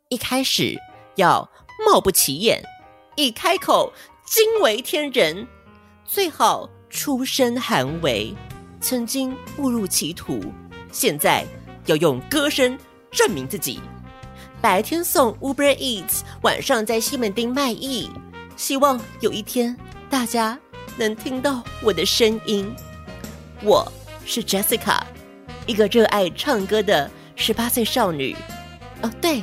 [0.09, 0.75] 一开始
[1.15, 1.47] 要
[1.85, 2.63] 貌不起眼，
[3.15, 3.93] 一开口
[4.25, 5.47] 惊为天人，
[6.03, 8.33] 最好出身寒微，
[8.81, 10.41] 曾经误入歧途，
[10.91, 11.45] 现在
[11.85, 12.75] 要用歌声
[13.14, 13.80] 证明自己。
[14.60, 18.10] 白天送 Uber Eats，晚上在西门町卖艺。
[18.56, 19.76] 希望有一天
[20.10, 20.58] 大家
[20.96, 22.70] 能听到我的声音。
[23.62, 23.90] 我
[24.26, 25.00] 是 Jessica，
[25.66, 28.36] 一个热爱唱歌的十八岁少女。
[29.02, 29.42] 哦，对，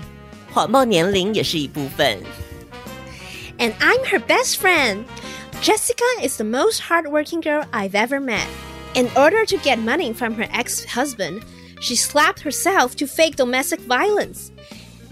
[0.54, 2.20] 谎报年龄也是一部分。
[3.58, 5.06] And I'm her best friend.
[5.64, 8.46] Jessica is the most hardworking girl I've ever met.
[8.94, 11.42] In order to get money from her ex-husband,
[11.82, 14.52] she slapped herself to fake domestic violence.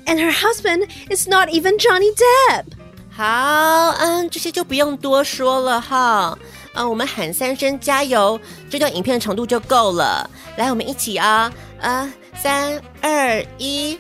[0.06, 2.66] And her husband is not even Johnny Depp。
[3.12, 6.38] 好，嗯，这些就不用多说了哈。
[6.74, 8.40] 嗯，我们喊三声加油，
[8.70, 10.30] 这段影片长度就够了。
[10.58, 13.98] 来，我们一起啊，啊，三二一，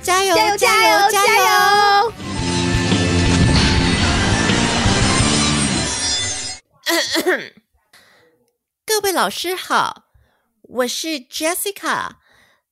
[0.00, 2.12] 加油，加油，加油，加油！
[8.86, 10.04] 各位老师好，
[10.71, 12.11] 我是 Jessica，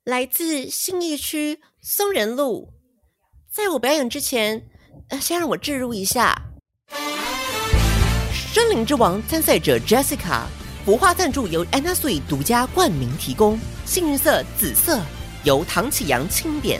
[0.04, 1.60] 来自信义区。
[1.82, 2.72] 松仁路，
[3.52, 4.68] 在我表演之前，
[5.20, 6.40] 先让我置入一下。
[8.54, 10.44] 森林之王参赛者 Jessica，
[10.86, 15.02] 服化赞助由 Anna Sui 独家冠名提供，幸运色紫色
[15.44, 16.80] 由唐启阳钦点。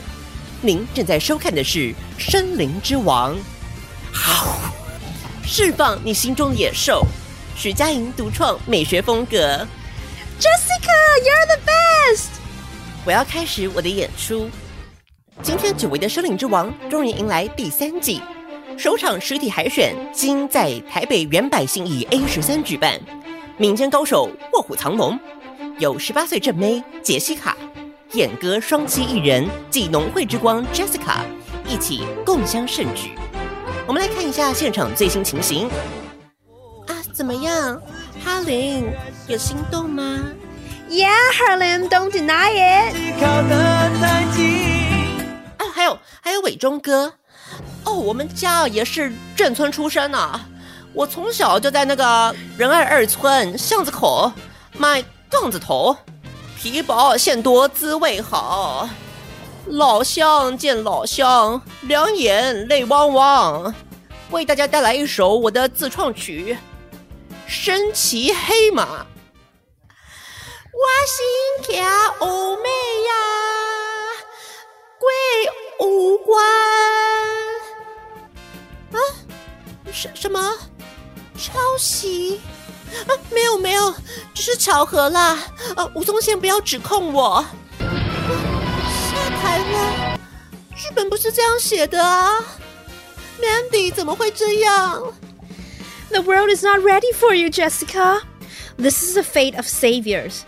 [0.62, 3.34] 您正在收看的是《森林之王》，
[4.12, 4.72] 好，
[5.42, 7.04] 释放你心中的野兽。
[7.56, 9.66] 许佳莹独创美学风格
[10.38, 12.28] ，Jessica，you're the best。
[13.04, 14.48] 我要开始我的演出。
[15.42, 18.20] 今天久违的《声林之王》终于迎来第三季，
[18.76, 23.00] 首场实体海选今在台北原百姓以 A 十三举办，
[23.56, 25.18] 民间高手卧虎藏龙，
[25.78, 27.56] 有十八岁正妹杰西卡，
[28.12, 31.20] 演歌双栖艺人暨农会之光 Jessica
[31.68, 33.12] 一起共襄盛举。
[33.86, 35.68] 我们来看一下现场最新情形
[36.88, 37.80] 啊，怎么样？
[38.24, 38.84] 哈林
[39.26, 40.02] 有心动吗
[40.88, 42.94] ？Yeah, Harlem, don't deny it.
[45.58, 47.12] 啊还有还有伟忠哥，
[47.84, 50.46] 哦，我们家也是镇村出身啊。
[50.92, 54.32] 我从小就在那个仁爱二村巷子口
[54.76, 55.96] 卖杠子头，
[56.58, 58.88] 皮薄馅多滋味好。
[59.66, 63.74] 老乡见老乡，两眼泪汪汪。
[64.30, 66.54] 为大家带来一首我的自创曲
[67.48, 68.84] 《身骑黑马》。
[70.70, 71.84] 我心跳
[72.20, 73.12] 欧美呀，
[74.98, 75.08] 贵。
[75.80, 76.44] 无关
[78.92, 78.98] 啊？
[79.92, 80.52] 什什么
[81.38, 82.40] 抄袭
[83.06, 83.14] 啊？
[83.30, 83.94] 没有没有，
[84.34, 85.38] 只是巧合啦。
[85.76, 87.44] 啊，吴宗宪不要指控我。
[87.78, 87.86] 下
[89.40, 90.18] 台了，
[90.76, 92.44] 剧本不是这样写的啊。
[93.40, 95.00] Mandy 怎么会这样
[96.11, 98.21] ？The world is not ready for you, Jessica.
[98.77, 100.43] This is the fate of saviors.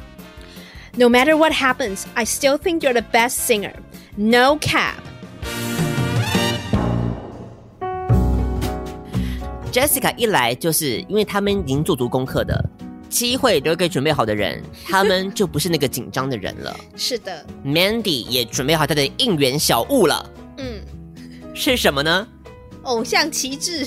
[0.97, 3.73] No matter what happens, I still think you're the best singer.
[4.17, 5.01] No cap.
[9.71, 12.63] Jessica 一来就是因为他们已经做足功课的，
[13.09, 16.73] 机会留给准备好的人，他们就不是那个紧张的人了。
[16.95, 20.31] 是的，Mandy 也准备好他的应援小物了。
[20.59, 20.81] 嗯，
[21.53, 22.25] 是什么呢？
[22.83, 23.85] 偶像旗帜，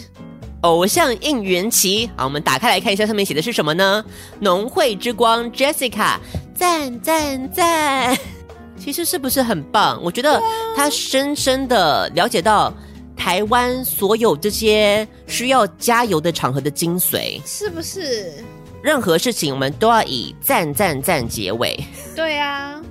[0.64, 2.10] 偶像应援旗。
[2.18, 4.04] 好，我们打开来看一下，上面写的是什么呢？
[4.42, 6.18] 农会之光 Jessica，
[6.54, 8.18] 赞赞赞！
[8.78, 9.98] 其实是不是很棒？
[10.04, 10.42] 我觉得
[10.76, 12.74] 他深深的了解到。
[13.16, 18.34] 台湾所有这些需要加油的场合的精髓，是不是？
[18.82, 21.80] 任何事情我们都要以赞赞赞结尾。
[22.16, 22.82] 对啊，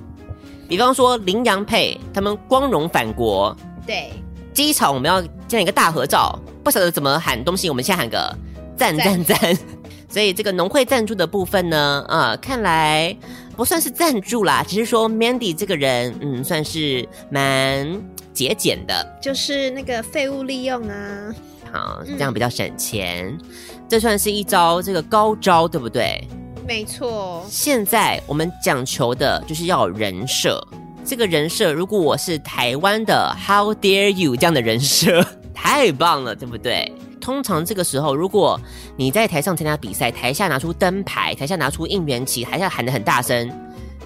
[0.67, 4.11] 比方说林洋配他们光荣返国，对，
[4.53, 8.35] 机场我们要建一个大合照，不晓得怎么喊东西，我们先喊个
[8.77, 9.37] 赞赞赞。
[10.09, 13.15] 所以这个农会赞助的部分呢，啊、呃，看来
[13.55, 18.01] 不算是赞助啦，只是说 Mandy 这个人，嗯，算是蛮。
[18.33, 21.35] 节俭的，就是那个废物利用啊，
[21.71, 23.39] 好，这样比较省钱，嗯、
[23.87, 26.27] 这算是一招这个高招，对不对？
[26.67, 27.45] 没错。
[27.47, 30.59] 现在我们讲求的就是要有人设，
[31.05, 35.23] 这个人设如果我是台湾的 How dare you 这样的人设，
[35.63, 36.91] 太棒了，对不对？
[37.21, 38.59] 通常这个时候，如果
[38.97, 43.49] 你在台上参加比赛，台下拿出灯牌，台下拿出应援旗，台下喊得很大声，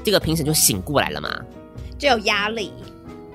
[0.04, 1.36] 这个评审就醒过来了嘛，
[1.98, 2.72] 就有压力。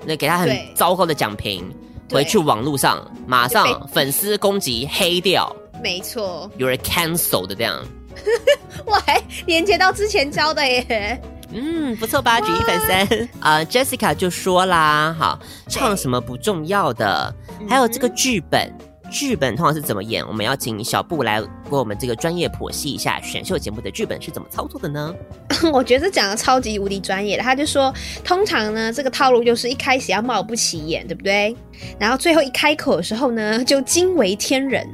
[0.07, 1.69] 那给他很糟糕的奖评，
[2.13, 7.85] 回去网络上马上粉丝攻击黑掉，没错，有人 cancel 的这样。
[8.87, 11.21] 我还连接到之前教的耶。
[11.53, 12.41] 嗯，不错吧？
[12.41, 15.39] 举一反三啊、uh,！Jessica 就说啦，好，
[15.69, 17.35] 唱什么不重要的，
[17.69, 18.73] 还有这个剧本，
[19.11, 20.27] 剧本通常是怎么演？
[20.27, 25.15] 我们要请小布来为我们这个专业剖析一下选秀节目的剧本是怎么操作的呢？
[25.73, 27.43] 我觉得这讲的超级无敌专业的。
[27.43, 27.93] 他就说，
[28.25, 31.55] 通常呢，这个套路就是一开始要貌不起眼，对不对？
[31.99, 34.89] 然后最后一开口的时候呢，就惊为天人。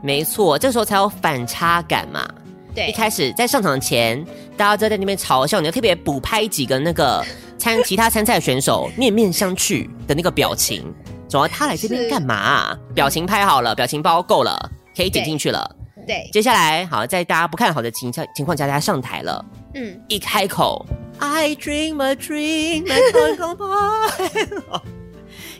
[0.00, 2.28] 没错，这时候才有反差感嘛。
[2.74, 4.24] 对，一开始在上场前，
[4.56, 7.24] 大家都在那边嘲笑你，要特别补拍几个那个
[7.56, 10.92] 参其他参赛选手面面相觑的那个表情。
[11.28, 12.76] 主要他来这边干嘛？
[12.94, 15.68] 表情拍好了，表情包够了，可以剪进去了。
[16.06, 19.44] 对，对，接下来好，在大家不看好的情况情况下，大家上台了。
[19.74, 20.84] 嗯，一开口
[21.18, 22.86] ，I dream a dream，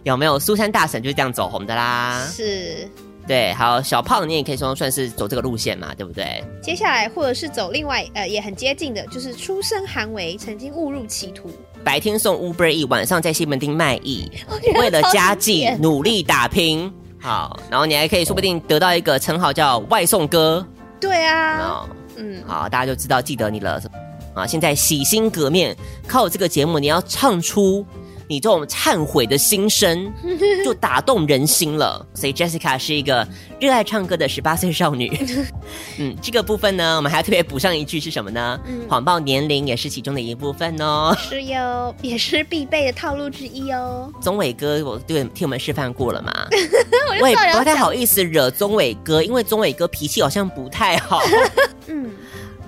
[0.04, 0.38] 有没有？
[0.38, 2.24] 苏珊大婶就是这样走红的啦。
[2.30, 2.88] 是。
[3.26, 6.44] 对，好，小胖，你也可以说算是走这个路线嘛，对不对？
[6.60, 11.48] 接下来或者是走另外呃，也很接近的，就是出身寒微，曾经误入歧途，
[11.82, 14.30] 白天送 Uber E，晚上在西门町卖艺，
[14.78, 16.92] 为了家计努力打拼。
[17.18, 20.66] 好，然后你还可以说不定得到一个称号叫外送哥。
[21.00, 23.80] 对啊，嗯，好，大家就知道记得你了
[24.34, 24.46] 啊！
[24.46, 25.74] 现在洗心革面，
[26.06, 27.86] 靠这个节目，你要唱出。
[28.26, 30.12] 你这种忏悔的心声
[30.64, 33.26] 就打动人心了，所以 Jessica 是一个
[33.60, 35.10] 热爱唱歌的十八岁少女。
[35.98, 38.58] 嗯，这个部分呢，我们还要特别补上一句是什么呢？
[38.88, 41.16] 谎报年龄也是其中的一部分哦。
[41.18, 44.10] 是哟，也是必备的套路之一哦。
[44.20, 46.32] 宗伟哥，我对替我们示范过了嘛？
[47.20, 51.20] 我也不太好意思惹宗伟哥，因为宗伟哥脾气好像不太好。
[51.86, 52.10] 嗯，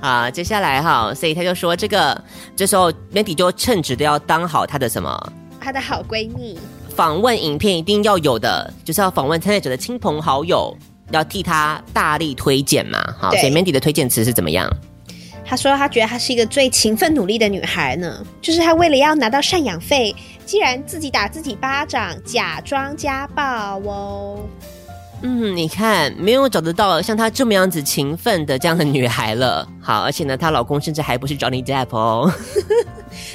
[0.00, 2.22] 好，接下来哈，所以他就说这个，
[2.54, 5.32] 这时候 Mandy 就称职的要当好他的什么？
[5.66, 6.56] 她的好闺蜜，
[6.94, 10.72] 访问影片一定要有的，就是要访问参赛者的亲朋好友，
[11.10, 13.04] 要替她大力推荐嘛。
[13.18, 14.70] 好，所以 Mandy 的推荐词是怎么样？
[15.44, 20.14] 她说她觉得她是一个最勤奋努力的女孩呢，就是她为了要拿到赡养费，
[20.44, 24.38] 竟然自己打自己巴掌，假装家暴哦。
[25.22, 29.66] 嗯，你看，没有找得到像她这么样子勤奋的这样的女孩了。
[29.80, 32.32] 好，而且呢，她老公甚至还不是 Johnny Depp 哦。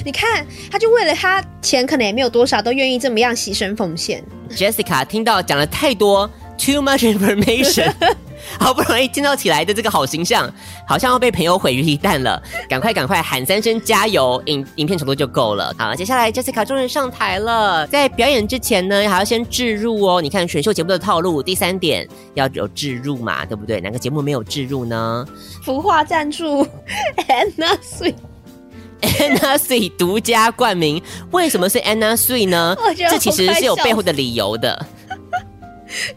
[0.04, 4.22] 你看，他就为了他钱，可能也没有多少，都愿意这么样牺牲奉献。
[4.50, 6.28] Jessica 听到讲了太多
[6.58, 7.90] too much information，
[8.60, 10.52] 好不容易建造起来的这个好形象，
[10.86, 12.40] 好像要被朋友毁于一旦了。
[12.68, 15.74] 赶快赶快喊三声加油，影影片程度就够了。
[15.78, 20.20] 好，接下来 Jessica 终于上台了，在表演之前呢，还要先置入哦。
[20.20, 23.80] 你看选秀节目的套路，第三点要有置入嘛，对不对？
[23.80, 25.26] 哪个节目没有置入呢？
[25.64, 26.66] 孵化赞助，
[27.28, 28.14] Anna Sui。
[29.02, 32.76] Anna Sui 独家冠名，为什么是 Anna Sui 呢？
[32.96, 34.86] 这其实是有背后的理由的，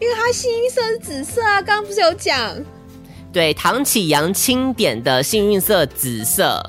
[0.00, 2.56] 因为它幸运色是紫色啊，刚刚不是有讲？
[3.32, 6.62] 对，唐启阳钦点的幸运色紫色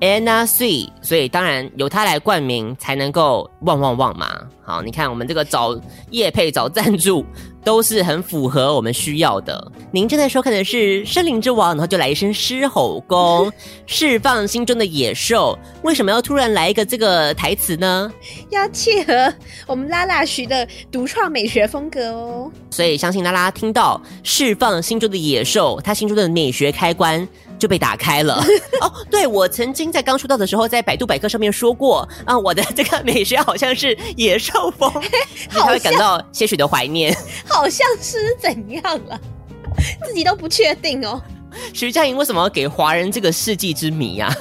[0.00, 4.28] ，Anna Sui，所以当然由他来冠名才能够旺旺旺嘛。
[4.64, 5.78] 好，你看我们这个找
[6.10, 7.24] 业配找赞助。
[7.66, 9.72] 都是很符合我们需要的。
[9.90, 13.52] 您正在收看的是《森林之王》，然后就来一声狮吼功，
[13.86, 15.58] 释放心中的野兽。
[15.82, 18.08] 为什么要突然来一个这个台词呢？
[18.50, 19.34] 要契合
[19.66, 22.52] 我们拉拉徐的独创美学风格哦。
[22.70, 27.26] 所以相信拉拉听到释放心中的野兽，他心中的美学开关
[27.58, 28.44] 就被打开了。
[28.80, 34.92] 哦，对，我曾经在刚出道的时候，在百度百科上面说过啊，我的这个美学好像是野兽风，
[35.50, 37.16] 他会感到些许的怀念。
[37.46, 39.20] 好像是怎样了？
[40.06, 41.20] 自己都不确定哦。
[41.72, 44.36] 徐佳莹为什么要给华人这个世纪之谜呀、啊？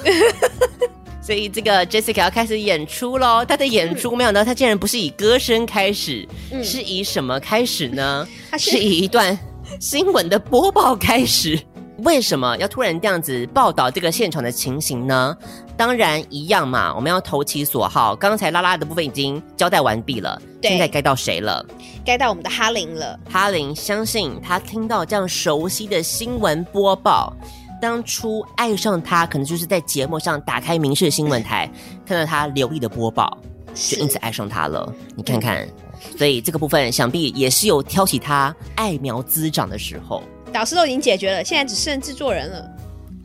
[1.22, 3.44] 所以这个 Jessica 要开始演出喽。
[3.44, 8.28] 她的演出没想到她竟然不是以歌声开始，嗯、是以什么开始呢？
[8.58, 9.38] 是，是以一段
[9.80, 11.60] 新闻的播报开始。
[12.00, 15.36] 为什么要突然这样子报道这个现场的情形呢？
[15.78, 18.16] 当然一样嘛，我们要投其所好。
[18.16, 21.66] 刚才拉拉的部分已经交代完毕了，现在该到谁了？
[22.06, 23.18] 该到我们的哈林了。
[23.30, 27.34] 哈林相信他听到这样熟悉的新闻播报，
[27.82, 31.70] 当初爱上他，可能就是在节目上打开民事新闻台，
[32.06, 33.38] 看到他留意的播报，
[33.74, 34.94] 就因此爱上他了。
[35.16, 35.66] 你看看，
[36.18, 40.22] 所以这个部分想必也是有挑起他爱苗滋长的时候。
[40.56, 42.66] 导师都已经解决了，现在只剩制作人了。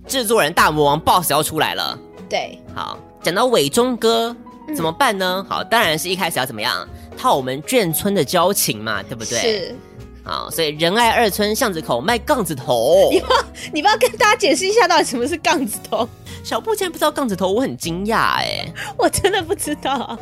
[0.09, 1.97] 制作人大魔王 BOSS 要出来了。
[2.29, 4.35] 对，好，讲到伟忠哥
[4.75, 5.37] 怎么办呢？
[5.39, 6.85] 嗯、好，当然是一开始要怎么样
[7.17, 9.39] 套我们眷村的交情嘛，对不对？
[9.39, 9.77] 是。
[10.25, 13.09] 啊，所以仁爱二村巷子口卖杠子头。
[13.15, 16.09] 你不要，你不要跟大家解释一下到底什么是杠子头？
[16.43, 18.67] 小布竟然不知道杠子头，我很惊讶哎，
[18.99, 20.19] 我真的不知道。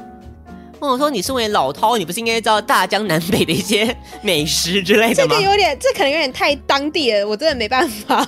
[0.81, 5.35] 我说你身为老饕，你不是应该知道大江南北的一些美食之类的吗？
[5.35, 8.27] 这个有点，这可能有点太当地了，我真的没办法。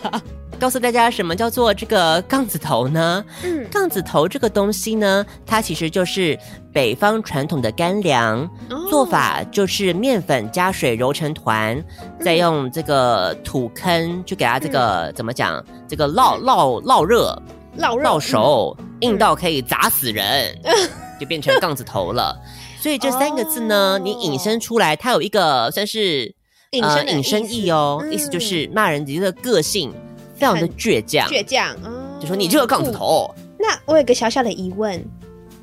[0.59, 3.24] 告诉大家什么叫做这个杠子头呢？
[3.42, 6.38] 嗯，杠子头这个东西呢，它其实就是
[6.70, 15.64] 北方传统的干粮，哦、做法就是面粉加水揉成团，嗯、再用这个土坑去给它这个、嗯、怎么讲？
[15.88, 17.34] 这个烙烙烙热
[17.78, 20.74] 烙热烙熟，嗯、硬到可以砸死人，嗯、
[21.20, 22.36] 就变成杠子头了。
[22.80, 26.34] 所以这三个字呢，哦、你引申出来，它有一个算是
[26.70, 28.28] 引申引申义哦，意思。
[28.30, 29.92] 就是骂人的这个个性。
[30.34, 33.30] 非常的倔强，倔强，嗯，就说你这个杠子头。
[33.58, 35.04] 那我有个小小的疑问，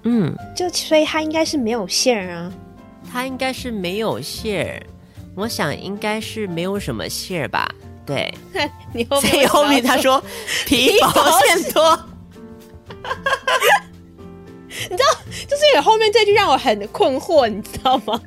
[0.04, 2.54] 嗯，就所以它应该是没有馅儿啊，
[3.12, 4.86] 它应该是没有馅儿，
[5.36, 7.68] 我想应该是没有什么馅儿吧？
[8.06, 8.32] 对，
[8.94, 10.24] 你后面所以后面他说
[10.68, 12.00] 皮薄馅多，
[14.68, 18.22] 你知道，就是因为后面这句让我很困惑，你知道吗？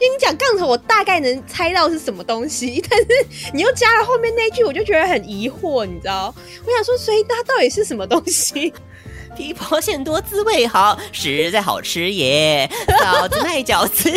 [0.00, 3.06] 为你讲杠头，我大概能猜到是什么东西， 但是
[3.54, 6.34] 你又加了后面那句，我就觉得很疑惑，你知道？
[6.66, 8.72] 我想说，所以它到底是什么东西？
[9.34, 12.68] 皮薄馅多，滋味好，实在好吃耶！
[13.00, 14.10] 嫂子卖饺子，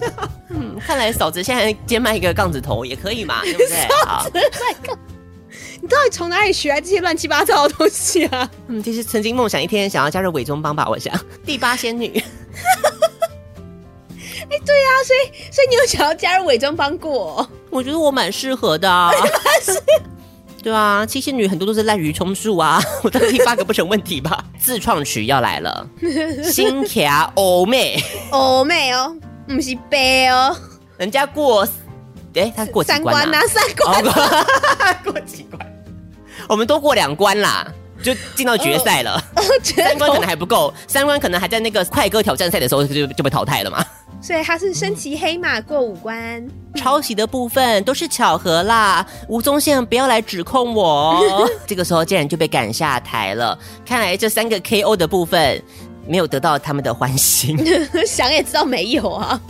[0.48, 3.68] 嗯，看来嫂子现在兼卖一个杠子头也可以嘛，对不对？
[4.06, 4.26] 好，
[5.82, 8.48] 你到底从哪里学来这些乱七八糟的东西啊？
[8.68, 11.12] 嗯，其实曾经梦想一天想要加入伪装帮吧，我想
[11.44, 12.06] 第八仙女。
[14.48, 17.44] 哎，对呀、啊，所以所以你有想要加入伪装帮过？
[17.68, 19.10] 我觉得我蛮适合的啊。
[19.60, 19.72] 是
[20.62, 24.44] 对啊，七仙女很多都是滥竽充数啊，我当第八个不成问题吧？
[24.60, 25.84] 自创曲要来了，
[26.44, 29.16] 新卡欧妹，欧妹哦，
[29.48, 30.56] 不是悲哦，
[30.98, 31.66] 人家过，
[32.34, 34.04] 哎，他过几关、啊、三关啊？
[34.04, 34.14] 三
[34.94, 35.71] 关，过几关？
[36.48, 37.66] 我们都过两关啦，
[38.02, 39.22] 就进到决赛了。
[39.36, 43.84] 哦、 三关可能还不够，三关可能还在那个快歌挑战赛的时候就就被淘汰了嘛。
[44.20, 49.04] 所以他是身骑黑马过五关，抄袭的部分都是巧合啦。
[49.28, 51.44] 吴宗宪不要来指控我。
[51.66, 55.60] 这个时候竟然就被赶下台了，看来这三个 KO 的部分
[56.06, 57.58] 没有得到他们的欢心。
[58.06, 59.40] 想也知道没有啊，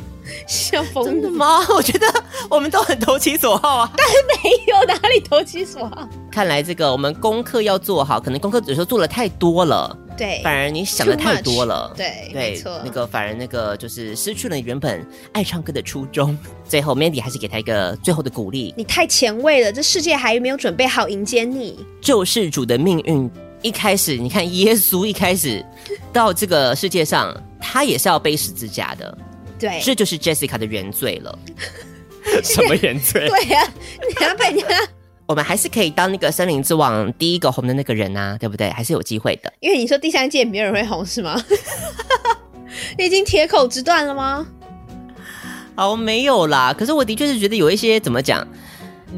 [0.46, 1.10] 笑疯了。
[1.12, 1.60] 真的吗？
[1.68, 2.06] 我觉得
[2.52, 6.06] 我们都很投其所好啊，但是没有哪里投其所好。
[6.30, 9.96] 看来这个我们功课要做好，可能功课有时候做的太多了。
[10.18, 11.90] 对，反而你想的太多了。
[11.96, 12.78] 对，对，没错。
[12.84, 16.36] 那个反而那个就是失去了原本爱唱歌的初衷。
[16.68, 18.74] 最后，Mandy 还是给他一个最后的鼓励。
[18.76, 21.82] 你太前卫了，这世界还没有准备好迎接你。
[22.02, 23.30] 救世主的命运
[23.62, 25.64] 一开始，你看耶稣一开始
[26.12, 29.18] 到这个世界上，他也是要背十字架的。
[29.58, 31.38] 对，这就是 Jessica 的原罪了。
[32.42, 33.28] 什么原罪？
[33.30, 33.72] 对呀、啊，
[34.08, 34.68] 你要被你要。
[35.26, 38.68] 我们还是可以当那个森林之王第一个红的那个人啊，对不对？
[38.70, 39.52] 还是有机会的。
[39.60, 41.40] 因为你说第三届没有人会红是吗？
[42.98, 44.46] 你已经铁口直断了吗？
[45.76, 46.74] 哦，没有啦。
[46.76, 48.46] 可是我的确是觉得有一些怎么讲，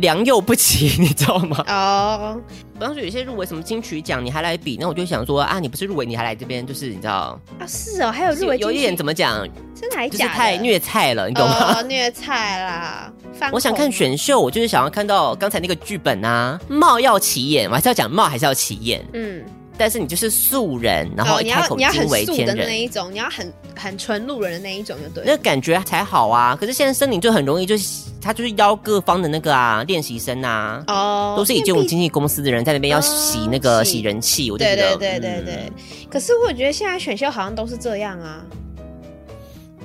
[0.01, 1.65] 良莠不齐，你知道吗？
[1.69, 2.41] 哦，
[2.75, 7.67] 比方说有些入围什么金曲奖，你还来比，那我就想说啊，你不是入围，你还来这边，就是你知道啊？
[7.67, 9.47] 是哦，还有入围，有一点怎么讲？
[9.75, 10.19] 真的还假的？
[10.19, 11.75] 就是太虐菜了，你懂吗？
[11.79, 13.13] 哦、虐菜啦！
[13.53, 19.05] 我想看选秀，我就是想要看到刚才那个剧本啊，貌要起眼，我还是要讲貌还是要起眼。
[19.13, 19.45] 嗯，
[19.77, 26.57] 但是你就是素人，然后一开口惊为天人、哦、的那一种，你要很很纯路人的那一种就对，那感觉才好啊。
[26.59, 35.55] 可是现在森林就很容易，就是他就是邀各方的那个啊练习生啊，哦，都是以这种经纪公司的人在那边要洗那个洗人气，我就觉得对对对对对。
[35.67, 35.73] 嗯、
[36.09, 38.45] 可是我觉得现在选秀好像都是这样啊。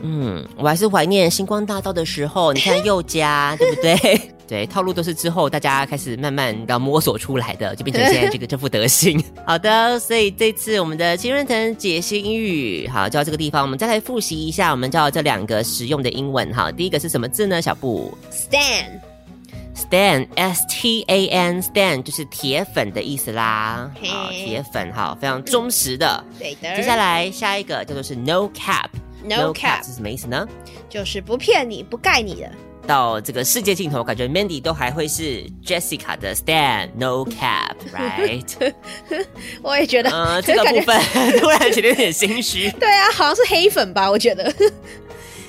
[0.02, 4.22] 嗯，我还是怀念星光大道的时候，你看宥嘉，对不对？
[4.50, 9.24] 对，套路都是之后大家开始慢慢的摸索出来的，就变成现在这个这副德行。
[9.46, 16.52] 好的，所以这次我们的青春藤解析英语，好，就到这个地方，我们再来复习一下，我们叫这两个实用的英文。
[16.52, 17.62] 哈，第一个是什么字呢？
[17.62, 23.92] 小布，Stan，Stan，S T A N，Stan 就是铁粉的意思啦。
[24.04, 26.24] 好，铁粉，好，非常忠实的。
[26.40, 26.76] 对的。
[26.76, 28.90] 接下来下一个叫做是 No Cap。
[29.24, 30.48] No cap 是什么意思呢？
[30.90, 32.50] 就是不骗你不盖你的。
[32.90, 38.74] 到这个世界尽头，感觉 Mandy 都还会是 Jessica 的 Stan No cap，right？
[39.62, 41.00] 我也觉得，呃， 这个部分
[41.40, 42.72] 突然觉得有点心虚。
[42.72, 44.10] 对啊，好像是黑粉吧？
[44.10, 44.52] 我觉得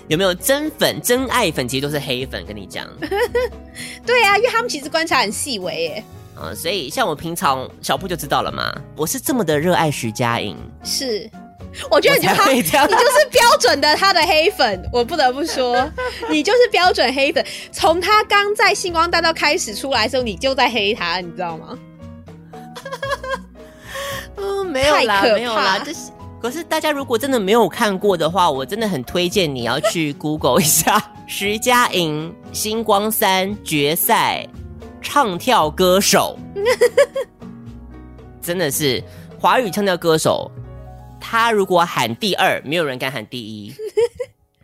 [0.09, 1.66] 有没有真粉、真爱粉？
[1.66, 2.86] 其实都是黑粉，跟你讲。
[4.05, 6.05] 对啊，因为他们其实观察很细微耶。
[6.34, 10.55] 啊、呃，所以像我平常小布就知道了嘛，我是这么的热爱徐佳莹。
[10.84, 11.30] 是。
[11.91, 15.89] 我觉得你就是标准的他的黑粉，我不得不说，
[16.29, 17.45] 你就是标准黑粉。
[17.71, 21.79] 从他刚在星光大道开始出来的时候，你就在黑他，你知道吗？
[24.37, 26.11] 嗯， 没有啦，没有啦，这是。
[26.43, 34.49] 可是大家如果真的没有看过的话，我真的很推荐你要去 Google 一下徐佳莹星光三决赛
[35.03, 36.39] 唱跳歌手，
[38.41, 39.05] 真的是
[39.39, 40.51] 华语唱跳歌手。
[41.21, 43.75] 他如果喊第二，没有人敢喊第一。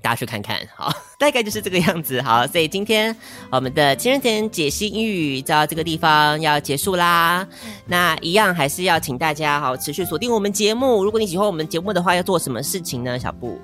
[0.02, 3.14] 大家去看看，好， 大概就是这个样子，好，所以今天
[3.50, 7.44] 我们的情人节解析英语就到这个地方要结束啦。
[7.86, 11.02] 那一样还是要请大家好持续锁定我们节目。
[11.02, 13.18] 如果你喜欢我们节目的话，要做什么事情呢？
[13.18, 13.60] 小布，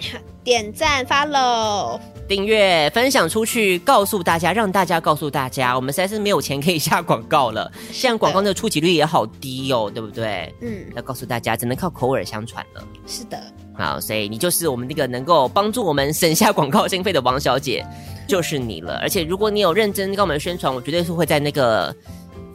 [0.44, 7.72] 点赞、follow、订阅、分享出去，告诉大家，让大家告诉大家，我们实在是没有钱可以下广告了。
[7.90, 10.54] 现在广告的触及率也好低哦，对不对？
[10.60, 12.84] 嗯，要告诉大家，只能靠口耳相传了。
[13.06, 13.42] 是的。
[13.76, 17.84] 好，所以你就是我们那个能够帮助我们省下广告经费的王小姐，
[18.28, 18.98] 就是你了。
[19.02, 21.94] 而且如果你有认真跟我们宣传，我绝对是会在那个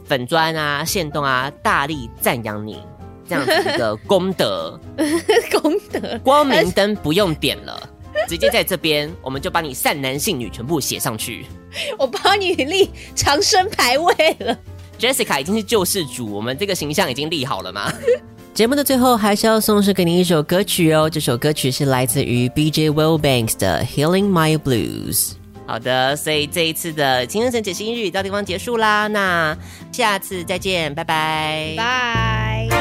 [0.04, 2.80] 粉砖啊、线动啊大力赞扬你
[3.30, 4.78] 这样子的功德。
[5.62, 7.88] 功德，光明灯不用点了，
[8.28, 11.46] 直接在这边我们就把你善男信女全部写上去。
[11.96, 14.58] 我帮你立长生牌位了。
[14.98, 17.90] Jessica 已经是救世主，我们这个形象已经立好了吗？
[18.52, 22.90] 节目的最后还是要送上给你一首歌曲哦，这首歌曲是来自于 B.J.
[22.90, 25.30] Wellbanks 的《Healing My Blues》。
[25.66, 29.56] 好的，所以这一次的青春藤解析日语到地方结束啦，那
[29.92, 32.79] 下次再见，拜拜，拜。